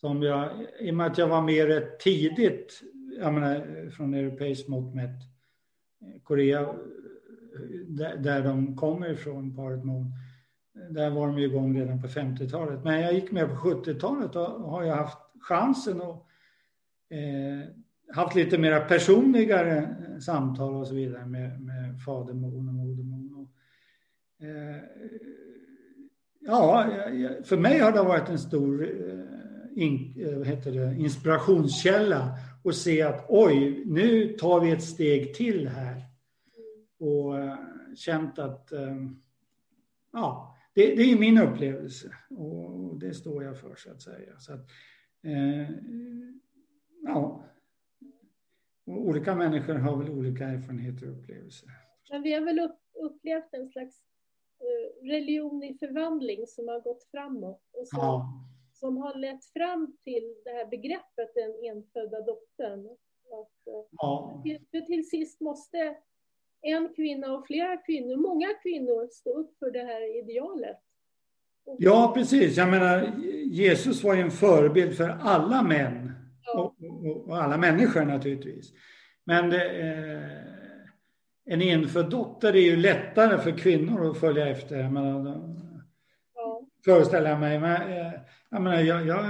Som 0.00 0.22
jag, 0.22 0.50
I 0.80 0.90
och 0.90 0.94
med 0.94 1.06
att 1.06 1.18
jag 1.18 1.28
var 1.28 1.42
med 1.42 1.66
rätt 1.66 2.00
tidigt, 2.00 2.82
jag 3.18 3.34
menar 3.34 3.90
från 3.90 4.14
europeiskt 4.14 4.68
mått 4.68 4.94
mätt, 4.94 5.20
eh, 6.02 6.22
Korea, 6.22 6.60
eh, 6.60 6.68
där, 7.86 8.16
där 8.16 8.42
de 8.42 8.76
kommer 8.76 9.12
ifrån, 9.12 9.56
paret 9.56 9.84
Moon, 9.84 10.12
där 10.90 11.10
var 11.10 11.26
de 11.26 11.38
igång 11.38 11.80
redan 11.80 12.02
på 12.02 12.08
50-talet. 12.08 12.84
Men 12.84 13.00
jag 13.00 13.14
gick 13.14 13.32
med 13.32 13.48
på 13.48 13.54
70-talet 13.54 14.36
och 14.36 14.70
har 14.70 14.84
jag 14.84 14.96
haft 14.96 15.18
chansen 15.40 16.00
att 16.00 16.26
eh, 17.10 17.68
haft 18.14 18.34
lite 18.34 18.58
mera 18.58 18.80
personligare 18.80 19.96
samtal 20.20 20.74
och 20.74 20.86
så 20.86 20.94
vidare 20.94 21.26
med, 21.26 21.60
med 21.60 22.02
fadermon 22.04 22.68
och 22.68 22.74
modermon. 22.74 23.48
Eh, 24.40 24.82
ja, 26.40 26.86
för 27.44 27.56
mig 27.56 27.78
har 27.78 27.92
det 27.92 28.02
varit 28.02 28.28
en 28.28 28.38
stor 28.38 28.84
eh, 28.84 29.82
in, 29.82 30.14
eh, 30.18 30.42
heter 30.42 30.72
det, 30.72 30.96
inspirationskälla 30.96 32.38
och 32.64 32.74
se 32.74 33.02
att 33.02 33.26
oj, 33.28 33.82
nu 33.86 34.36
tar 34.36 34.60
vi 34.60 34.70
ett 34.70 34.82
steg 34.82 35.34
till 35.34 35.68
här. 35.68 36.02
Och 37.00 37.38
eh, 37.38 37.56
känt 37.96 38.38
att 38.38 38.72
ja, 40.12 40.56
det, 40.74 40.94
det, 40.94 41.12
är 41.12 41.18
min 41.18 41.38
upplevelse 41.38 42.12
och 42.30 42.98
det 42.98 43.14
står 43.14 43.44
jag 43.44 43.58
för 43.58 43.74
så 43.76 43.90
att 43.90 44.02
säga. 44.02 44.38
Så 44.38 44.52
att, 44.52 44.66
eh, 45.22 45.70
ja, 47.04 47.44
olika 49.08 49.34
människor 49.34 49.74
har 49.74 49.96
väl 49.96 50.10
olika 50.10 50.44
erfarenheter 50.44 51.06
och 51.06 51.12
upplevelser. 51.12 51.68
Men 52.10 52.22
vi 52.22 52.32
har 52.32 52.40
väl 52.40 52.58
upp, 52.60 52.78
upplevt 52.94 53.48
en 53.52 53.68
slags 53.68 53.94
uh, 54.62 55.08
religion 55.08 55.62
i 55.62 55.78
förvandling 55.78 56.46
som 56.46 56.68
har 56.68 56.80
gått 56.80 57.04
framåt 57.10 57.62
och 57.72 57.88
som, 57.88 57.98
ja. 57.98 58.44
som 58.72 58.96
har 58.96 59.14
lett 59.14 59.44
fram 59.44 59.96
till 60.04 60.34
det 60.44 60.50
här 60.50 60.66
begreppet 60.66 61.34
den 61.34 61.70
enfödda 61.70 62.20
dottern. 62.20 62.86
Att, 63.32 63.72
uh, 63.74 63.84
ja. 63.90 64.42
till, 64.44 64.86
till 64.86 65.08
sist 65.08 65.40
måste 65.40 65.96
en 66.60 66.94
kvinna 66.96 67.32
och 67.32 67.46
flera 67.46 67.76
kvinnor, 67.76 68.16
många 68.16 68.48
kvinnor, 68.62 69.08
stå 69.12 69.30
upp 69.30 69.58
för 69.58 69.70
det 69.70 69.82
här 69.82 70.18
idealet. 70.18 70.78
Ja, 71.78 72.12
precis. 72.14 72.56
Jag 72.56 72.68
menar, 72.68 73.12
Jesus 73.44 74.04
var 74.04 74.14
ju 74.14 74.20
en 74.20 74.30
förebild 74.30 74.96
för 74.96 75.08
alla 75.08 75.62
män 75.62 76.12
och, 76.54 76.64
och, 76.64 77.28
och, 77.28 77.42
alla 77.42 77.56
människor 77.56 78.04
naturligtvis. 78.04 78.72
Men 79.28 79.52
eh, 79.52 80.22
en 81.46 81.62
enfödd 81.62 82.10
dotter 82.10 82.56
är 82.56 82.60
ju 82.60 82.76
lättare 82.76 83.38
för 83.38 83.58
kvinnor 83.58 84.10
att 84.10 84.18
följa 84.18 84.48
efter. 84.48 84.78
Jag 84.78 84.92
menar, 84.92 85.54
ja. 86.34 86.62
Föreställer 86.84 87.30
jag 87.30 87.40
mig. 87.40 87.58
Men, 87.58 87.92
eh, 87.92 88.12
jag, 88.50 88.62
menar, 88.62 88.80
jag, 88.80 89.06
jag, 89.06 89.22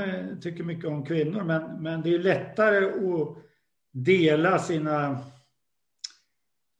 tycker 0.42 0.64
mycket 0.64 0.84
om 0.84 1.04
kvinnor, 1.04 1.44
men, 1.44 1.82
men 1.82 2.02
det 2.02 2.14
är 2.14 2.18
lättare 2.18 2.84
att 2.84 3.36
dela 3.92 4.58
sina 4.58 5.18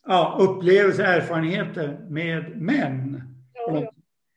ja, 0.07 0.37
upplevelser, 0.41 1.05
erfarenheter 1.05 1.99
med 2.09 2.57
män. 2.57 3.23
Ja, 3.55 3.91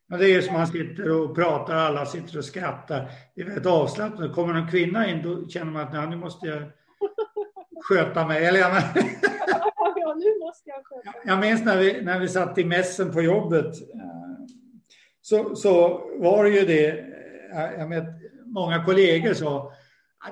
ja. 0.07 0.17
Det 0.17 0.33
är 0.33 0.41
som 0.41 0.53
man 0.53 0.67
sitter 0.67 1.11
och 1.11 1.35
pratar, 1.35 1.75
alla 1.75 2.05
sitter 2.05 2.37
och 2.37 2.45
skrattar. 2.45 3.11
Det 3.35 3.41
är 3.41 3.45
väldigt 3.45 3.65
avslappnat. 3.65 4.33
Kommer 4.33 4.53
någon 4.53 4.71
kvinna 4.71 5.09
in 5.09 5.21
då 5.23 5.47
känner 5.47 5.71
man 5.71 5.81
att 5.81 5.93
nej, 5.93 6.09
nu 6.09 6.15
måste 6.15 6.47
jag 6.47 6.63
sköta 7.91 8.27
mig. 8.27 8.45
Eller, 8.45 8.59
ja, 8.59 8.93
nu 10.17 10.39
måste 10.39 10.69
jag 10.69 10.85
sköta 10.85 11.11
mig. 11.11 11.21
Jag 11.25 11.39
minns 11.39 11.65
när 11.65 11.77
vi, 11.77 12.01
när 12.01 12.19
vi 12.19 12.27
satt 12.27 12.57
i 12.57 12.65
mässen 12.65 13.13
på 13.13 13.21
jobbet. 13.21 13.75
Så, 15.21 15.55
så 15.55 16.01
var 16.17 16.43
det 16.43 16.49
ju 16.49 16.65
det, 16.65 17.05
jag 17.77 17.89
vet, 17.89 18.03
många 18.45 18.85
kollegor 18.85 19.33
sa, 19.33 19.73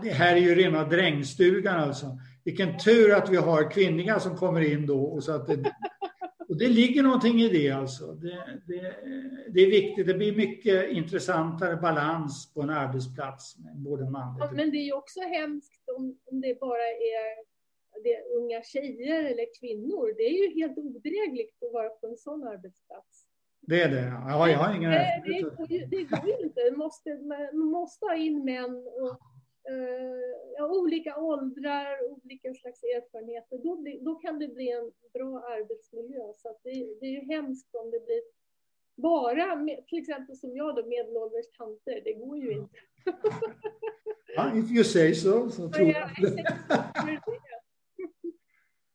det 0.01 0.09
här 0.09 0.35
är 0.35 0.39
ju 0.39 0.55
rena 0.55 0.83
drängstugan 0.83 1.79
alltså. 1.79 2.17
Vilken 2.43 2.77
tur 2.77 3.13
att 3.13 3.29
vi 3.29 3.37
har 3.37 3.71
kvinnliga 3.71 4.19
som 4.19 4.37
kommer 4.37 4.61
in 4.73 4.85
då. 4.85 5.03
Och 5.03 5.23
så 5.23 5.31
att 5.31 5.47
det, 5.47 5.73
och 6.49 6.57
det 6.57 6.67
ligger 6.67 7.03
någonting 7.03 7.41
i 7.41 7.49
det 7.49 7.71
alltså. 7.71 8.05
Det, 8.13 8.59
det, 8.67 8.95
det, 9.53 9.61
är 9.61 9.69
viktigt. 9.71 10.07
Det 10.07 10.13
blir 10.13 10.35
mycket 10.35 10.89
intressantare 10.89 11.75
balans 11.75 12.53
på 12.53 12.61
en 12.61 12.69
arbetsplats 12.69 13.57
med 13.57 13.75
både 13.77 14.09
manligt 14.09 14.45
ja, 14.45 14.51
Men 14.51 14.71
det 14.71 14.77
är 14.77 14.85
ju 14.85 14.93
också 14.93 15.19
hemskt 15.19 15.89
om, 15.97 16.17
om 16.25 16.41
det 16.41 16.59
bara 16.59 16.87
är 16.87 17.48
det 18.03 18.23
unga 18.37 18.63
tjejer 18.63 19.23
eller 19.23 19.59
kvinnor. 19.59 20.13
Det 20.17 20.23
är 20.23 20.37
ju 20.43 20.61
helt 20.61 20.77
odrägligt 20.77 21.63
att 21.63 21.73
vara 21.73 21.89
på 21.89 22.07
en 22.07 22.17
sån 22.17 22.47
arbetsplats. 22.47 23.25
Det 23.61 23.81
är 23.81 23.89
det? 23.89 24.13
Ja, 24.27 24.49
jag 24.49 24.57
har 24.57 24.75
ingen 24.75 24.91
det, 24.91 25.23
det, 25.25 25.41
går 25.41 25.71
ju, 25.71 25.85
det 25.85 26.03
går 26.03 26.27
ju 26.27 26.45
inte. 26.45 26.61
Man 26.71 26.77
måste, 26.77 27.09
man 27.53 27.57
måste 27.57 28.05
ha 28.05 28.15
in 28.15 28.45
män 28.45 28.87
och 29.01 29.19
Eh, 29.69 30.35
ja, 30.57 30.67
olika 30.67 31.17
åldrar, 31.17 32.11
olika 32.11 32.53
slags 32.53 32.83
erfarenheter, 32.83 33.57
då, 33.63 33.75
blir, 33.81 33.99
då 34.01 34.15
kan 34.15 34.39
det 34.39 34.47
bli 34.47 34.71
en 34.71 34.91
bra 35.13 35.39
arbetsmiljö. 35.39 36.33
Så 36.37 36.57
det, 36.63 36.69
det, 36.99 37.05
är 37.05 37.11
ju 37.11 37.25
hemskt 37.25 37.75
om 37.75 37.91
det 37.91 38.05
blir 38.05 38.21
bara, 38.95 39.55
med, 39.55 39.87
till 39.87 39.99
exempel 39.99 40.35
som 40.37 40.55
jag 40.55 40.75
då, 40.75 40.85
medelålders 40.85 41.51
tanter, 41.57 42.01
det 42.03 42.13
går 42.13 42.37
ju 42.37 42.51
inte. 42.51 42.79
ja, 44.35 44.55
if 44.55 44.71
you 44.71 44.83
say 44.83 45.13
so, 45.13 45.49
så 45.49 45.69
tror 45.69 45.87
jag 45.87 46.09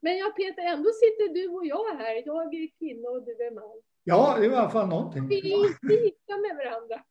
Men 0.04 0.18
ja, 0.18 0.26
Peter, 0.36 0.62
ändå 0.62 0.90
sitter 1.02 1.34
du 1.34 1.48
och 1.48 1.66
jag 1.66 1.96
här. 1.98 2.22
Jag 2.26 2.54
är 2.54 2.78
kvinna 2.78 3.08
och 3.08 3.22
du 3.24 3.32
är 3.32 3.54
man. 3.54 3.82
Ja, 4.04 4.36
det 4.38 4.46
är 4.46 4.50
i 4.50 4.54
alla 4.54 4.70
fall 4.70 4.88
någonting. 4.88 5.28
Vi 5.28 5.52
är 5.52 5.66
inte 5.66 5.94
gifta 6.04 6.36
med 6.36 6.56
varandra. 6.56 7.04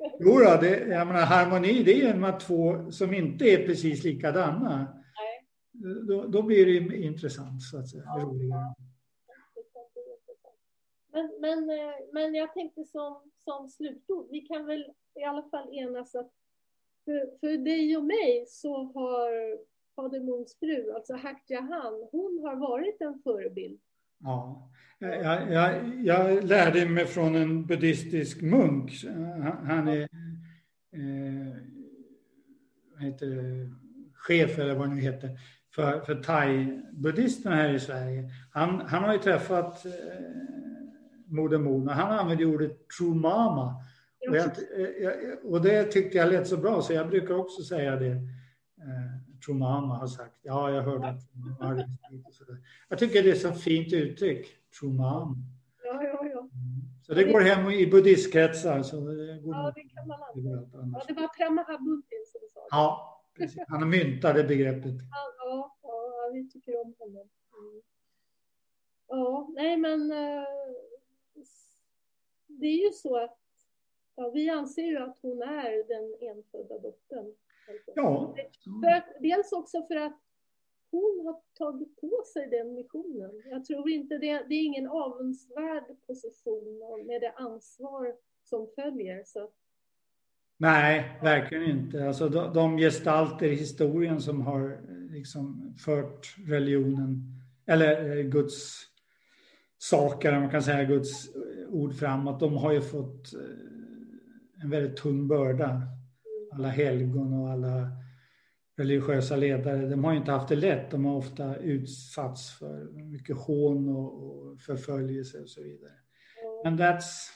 jo, 0.18 0.38
då, 0.38 0.58
det, 0.60 0.78
jag 0.78 1.06
menar, 1.06 1.20
harmoni 1.20 1.82
det 1.82 2.02
är 2.02 2.14
de 2.14 2.38
två 2.38 2.90
som 2.90 3.14
inte 3.14 3.44
är 3.44 3.66
precis 3.66 4.04
likadana. 4.04 4.76
Nej. 5.18 6.02
Då, 6.08 6.26
då 6.26 6.42
blir 6.42 6.66
det 6.66 6.96
intressant, 6.96 7.62
så 7.62 7.78
att 7.78 7.88
säga. 7.88 8.02
Ja. 8.06 8.22
Roligare. 8.22 8.74
Men, 11.12 11.30
men, 11.40 11.70
eh, 11.70 11.94
men 12.12 12.34
jag 12.34 12.54
tänkte 12.54 12.84
som, 12.84 13.30
som 13.44 13.68
slutord, 13.68 14.26
vi 14.30 14.40
kan 14.40 14.66
väl 14.66 14.84
i 15.14 15.24
alla 15.24 15.42
fall 15.42 15.74
enas 15.74 16.14
att 16.14 16.30
för, 17.04 17.38
för 17.40 17.58
dig 17.58 17.96
och 17.96 18.04
mig 18.04 18.44
så 18.48 18.74
har 18.84 19.58
Fader 19.96 20.20
Moons 20.20 20.56
fru, 20.58 20.92
alltså 20.94 21.18
Jahan, 21.46 22.08
hon 22.12 22.42
har 22.44 22.56
varit 22.56 23.00
en 23.00 23.20
förebild. 23.24 23.80
Ja, 24.18 24.70
jag, 24.98 25.52
jag, 25.52 25.94
jag, 26.04 26.44
lärde 26.44 26.86
mig 26.86 27.06
från 27.06 27.34
en 27.34 27.66
buddhistisk 27.66 28.42
munk. 28.42 28.92
Han 29.62 29.88
är 29.88 30.08
eh, 30.92 31.54
heter 32.98 33.70
chef, 34.14 34.58
eller 34.58 34.74
vad 34.74 34.88
det 34.88 34.94
nu 34.94 35.00
heter, 35.00 35.38
för, 35.74 36.00
för 36.00 36.14
thai-buddhisterna 36.14 37.54
här 37.54 37.74
i 37.74 37.80
Sverige. 37.80 38.30
Han, 38.50 38.80
han 38.80 39.04
har 39.04 39.12
ju 39.12 39.18
träffat 39.18 39.86
eh, 39.86 39.92
Moder 41.26 41.58
Mona. 41.58 41.92
Han 41.92 42.18
använder 42.18 42.44
ordet 42.44 42.88
true 42.98 43.14
mama. 43.14 43.74
Och, 44.28 44.36
jag, 44.36 44.50
och, 45.44 45.62
det 45.62 45.84
tyckte 45.84 46.18
jag 46.18 46.28
lät 46.28 46.46
så 46.46 46.56
bra, 46.56 46.82
så 46.82 46.92
jag 46.92 47.08
brukar 47.08 47.34
också 47.34 47.62
säga 47.62 47.96
det. 47.96 48.10
Eh, 48.10 49.23
Trumama 49.44 49.94
har 49.94 50.06
sagt. 50.06 50.38
Ja, 50.42 50.70
jag 50.70 50.82
hörde 50.82 51.08
att 51.08 51.22
Jag 52.88 52.98
tycker 52.98 53.22
det 53.22 53.30
är 53.30 53.34
så 53.34 53.52
fint 53.52 53.92
uttryck. 53.92 54.56
Ja, 54.82 55.34
ja, 55.84 56.26
ja. 56.32 56.48
Så 57.02 57.14
det 57.14 57.24
går 57.24 57.40
hem 57.40 57.70
i 57.70 57.86
buddhistkretsar. 57.86 58.82
Så 58.82 58.96
det 58.96 59.38
går 59.38 59.54
ja, 59.54 59.72
det 59.74 59.82
kan 59.82 60.08
man 60.08 60.22
använda. 60.22 60.98
Ja, 60.98 61.04
det 61.08 61.14
var 61.14 61.28
Pramahabuntin 61.28 62.24
som 62.32 62.40
sa 62.54 62.60
det. 62.60 62.66
Ja, 62.70 63.20
precis. 63.36 63.62
Han 63.68 63.90
myntade 63.90 64.44
begreppet. 64.44 64.94
Ja, 65.10 65.34
ja, 65.38 65.76
ja, 65.82 66.30
vi 66.32 66.48
tycker 66.50 66.80
om 66.80 66.94
honom. 66.98 67.28
Mm. 67.58 67.82
Ja, 69.08 69.48
nej 69.54 69.76
men 69.76 70.10
eh, 70.10 70.44
det 72.46 72.66
är 72.66 72.86
ju 72.86 72.92
så 72.92 73.16
att 73.16 73.38
ja, 74.14 74.30
vi 74.30 74.50
anser 74.50 74.82
ju 74.82 74.98
att 74.98 75.18
hon 75.22 75.42
är 75.42 75.88
den 75.88 76.30
enfödda 76.30 76.78
dottern. 76.78 77.34
Ja. 77.94 78.34
För 78.64 79.22
dels 79.22 79.52
också 79.52 79.86
för 79.86 79.96
att 79.96 80.20
hon 80.90 81.26
har 81.26 81.40
tagit 81.58 82.00
på 82.00 82.22
sig 82.32 82.48
den 82.50 82.74
missionen. 82.74 83.42
Jag 83.44 83.64
tror 83.64 83.90
inte 83.90 84.18
det, 84.18 84.46
det 84.48 84.54
är 84.54 84.64
ingen 84.64 84.88
avundsvärd 84.88 85.84
position 86.06 86.78
med 87.06 87.20
det 87.20 87.32
ansvar 87.36 88.14
som 88.44 88.68
följer. 88.74 89.22
Så. 89.26 89.50
Nej, 90.56 91.18
verkligen 91.22 91.64
inte. 91.64 92.06
Alltså 92.06 92.28
de, 92.28 92.54
de 92.54 92.78
gestalter 92.78 93.46
i 93.46 93.54
historien 93.54 94.20
som 94.20 94.40
har 94.40 94.78
liksom 95.10 95.74
fört 95.84 96.36
religionen, 96.46 97.22
eller 97.66 98.16
eh, 98.16 98.24
Guds 98.24 98.80
saker, 99.78 100.40
man 100.40 100.50
kan 100.50 100.62
säga 100.62 100.84
Guds 100.84 101.34
ord 101.68 101.94
framåt, 101.94 102.40
de 102.40 102.56
har 102.56 102.72
ju 102.72 102.80
fått 102.80 103.34
eh, 103.34 104.62
en 104.62 104.70
väldigt 104.70 104.96
tung 104.96 105.28
börda. 105.28 105.82
Alla 106.54 106.68
helgon 106.68 107.32
och 107.32 107.50
alla 107.50 107.90
religiösa 108.76 109.36
ledare, 109.36 109.88
de 109.88 110.04
har 110.04 110.14
inte 110.14 110.30
haft 110.30 110.48
det 110.48 110.56
lätt. 110.56 110.90
De 110.90 111.04
har 111.04 111.16
ofta 111.16 111.56
utsatts 111.56 112.50
för 112.50 112.84
mycket 112.92 113.36
hån 113.36 113.88
och, 113.88 114.60
förföljelse 114.60 115.40
och 115.40 115.48
så 115.48 115.62
vidare. 115.62 115.92
Men 116.64 116.78
that's 116.78 117.30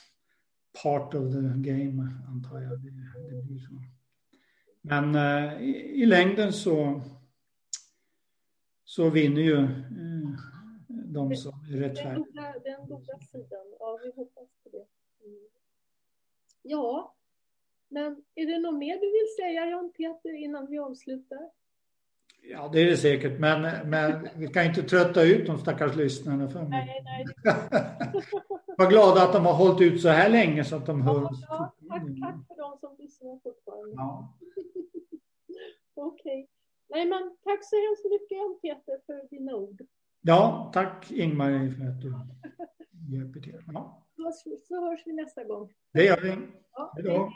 part 0.83 1.13
of 1.13 1.33
the 1.33 1.71
game, 1.71 2.11
antar 2.27 2.61
jag. 2.61 2.79
Det, 2.79 3.35
det 3.35 3.43
blir 3.43 3.59
så. 3.59 3.81
Men 4.81 5.15
uh, 5.15 5.61
i, 5.61 6.01
i, 6.01 6.05
längden 6.05 6.53
så, 6.53 7.01
så 8.83 9.09
vinner 9.09 9.41
ju 9.41 9.57
uh, 9.57 10.39
de 10.87 11.35
som 11.35 11.53
är 11.71 11.77
rättfärdiga. 11.77 12.53
Den 12.63 12.87
goda 12.87 13.19
sidan, 13.19 13.75
ja 13.79 13.99
vi 14.03 14.11
hoppas 14.15 14.49
på 14.63 14.69
det. 14.69 14.85
Mm. 15.25 15.47
Ja, 16.61 17.15
men 17.89 18.23
är 18.35 18.45
det 18.45 18.59
något 18.59 18.79
mer 18.79 18.93
du 18.93 19.11
vill 19.11 19.35
säga 19.39 19.65
Jan 19.65 19.91
Peter 19.97 20.43
innan 20.43 20.67
vi 20.69 20.79
avslutar? 20.79 21.49
Ja, 22.41 22.69
det 22.73 22.81
är 22.81 22.85
det 22.85 22.97
säkert, 22.97 23.39
men, 23.39 23.89
men 23.89 24.27
vi 24.35 24.47
kan 24.47 24.65
inte 24.65 24.83
trötta 24.83 25.23
ut 25.23 25.47
de 25.47 25.57
stackars 25.57 25.95
lyssnarna 25.95 26.49
för 26.49 26.59
mycket. 26.59 26.69
Nej, 26.69 27.01
nej. 27.03 27.25
Var 28.77 28.89
glada 28.89 29.23
att 29.23 29.33
de 29.33 29.45
har 29.45 29.53
hållit 29.53 29.81
ut 29.81 30.01
så 30.01 30.09
här 30.09 30.29
länge 30.29 30.63
så 30.63 30.75
att 30.75 30.85
de 30.85 31.01
hör 31.01 31.23
oss. 31.23 31.45
Ja, 31.49 31.75
tack, 31.89 32.01
tack 32.01 32.47
för 32.47 32.57
de 32.57 32.77
som 32.79 32.95
lyssnar 32.99 33.39
fortfarande. 33.43 33.95
Ja. 33.95 34.33
Okej. 35.95 36.43
Okay. 36.43 36.47
Nej, 36.89 37.05
men 37.05 37.37
tack 37.43 37.59
så 37.63 37.75
hemskt 37.75 38.05
mycket 38.05 38.61
Peter 38.61 38.99
för 39.05 39.29
dina 39.29 39.55
ord. 39.55 39.81
Ja, 40.21 40.71
tack 40.73 41.11
Ingmarie 41.11 41.71
för 41.71 41.83
att 41.83 42.01
du 42.01 42.13
hjälper 43.15 43.39
till. 43.39 43.61
Ja. 43.73 44.07
Så, 44.15 44.57
så 44.67 44.89
hörs 44.89 45.03
vi 45.05 45.13
nästa 45.13 45.43
gång. 45.43 45.73
Det 45.93 46.03
gör 46.03 46.21
vi. 46.21 46.35
Ja, 46.73 46.93
Hej 46.95 47.03
då. 47.03 47.31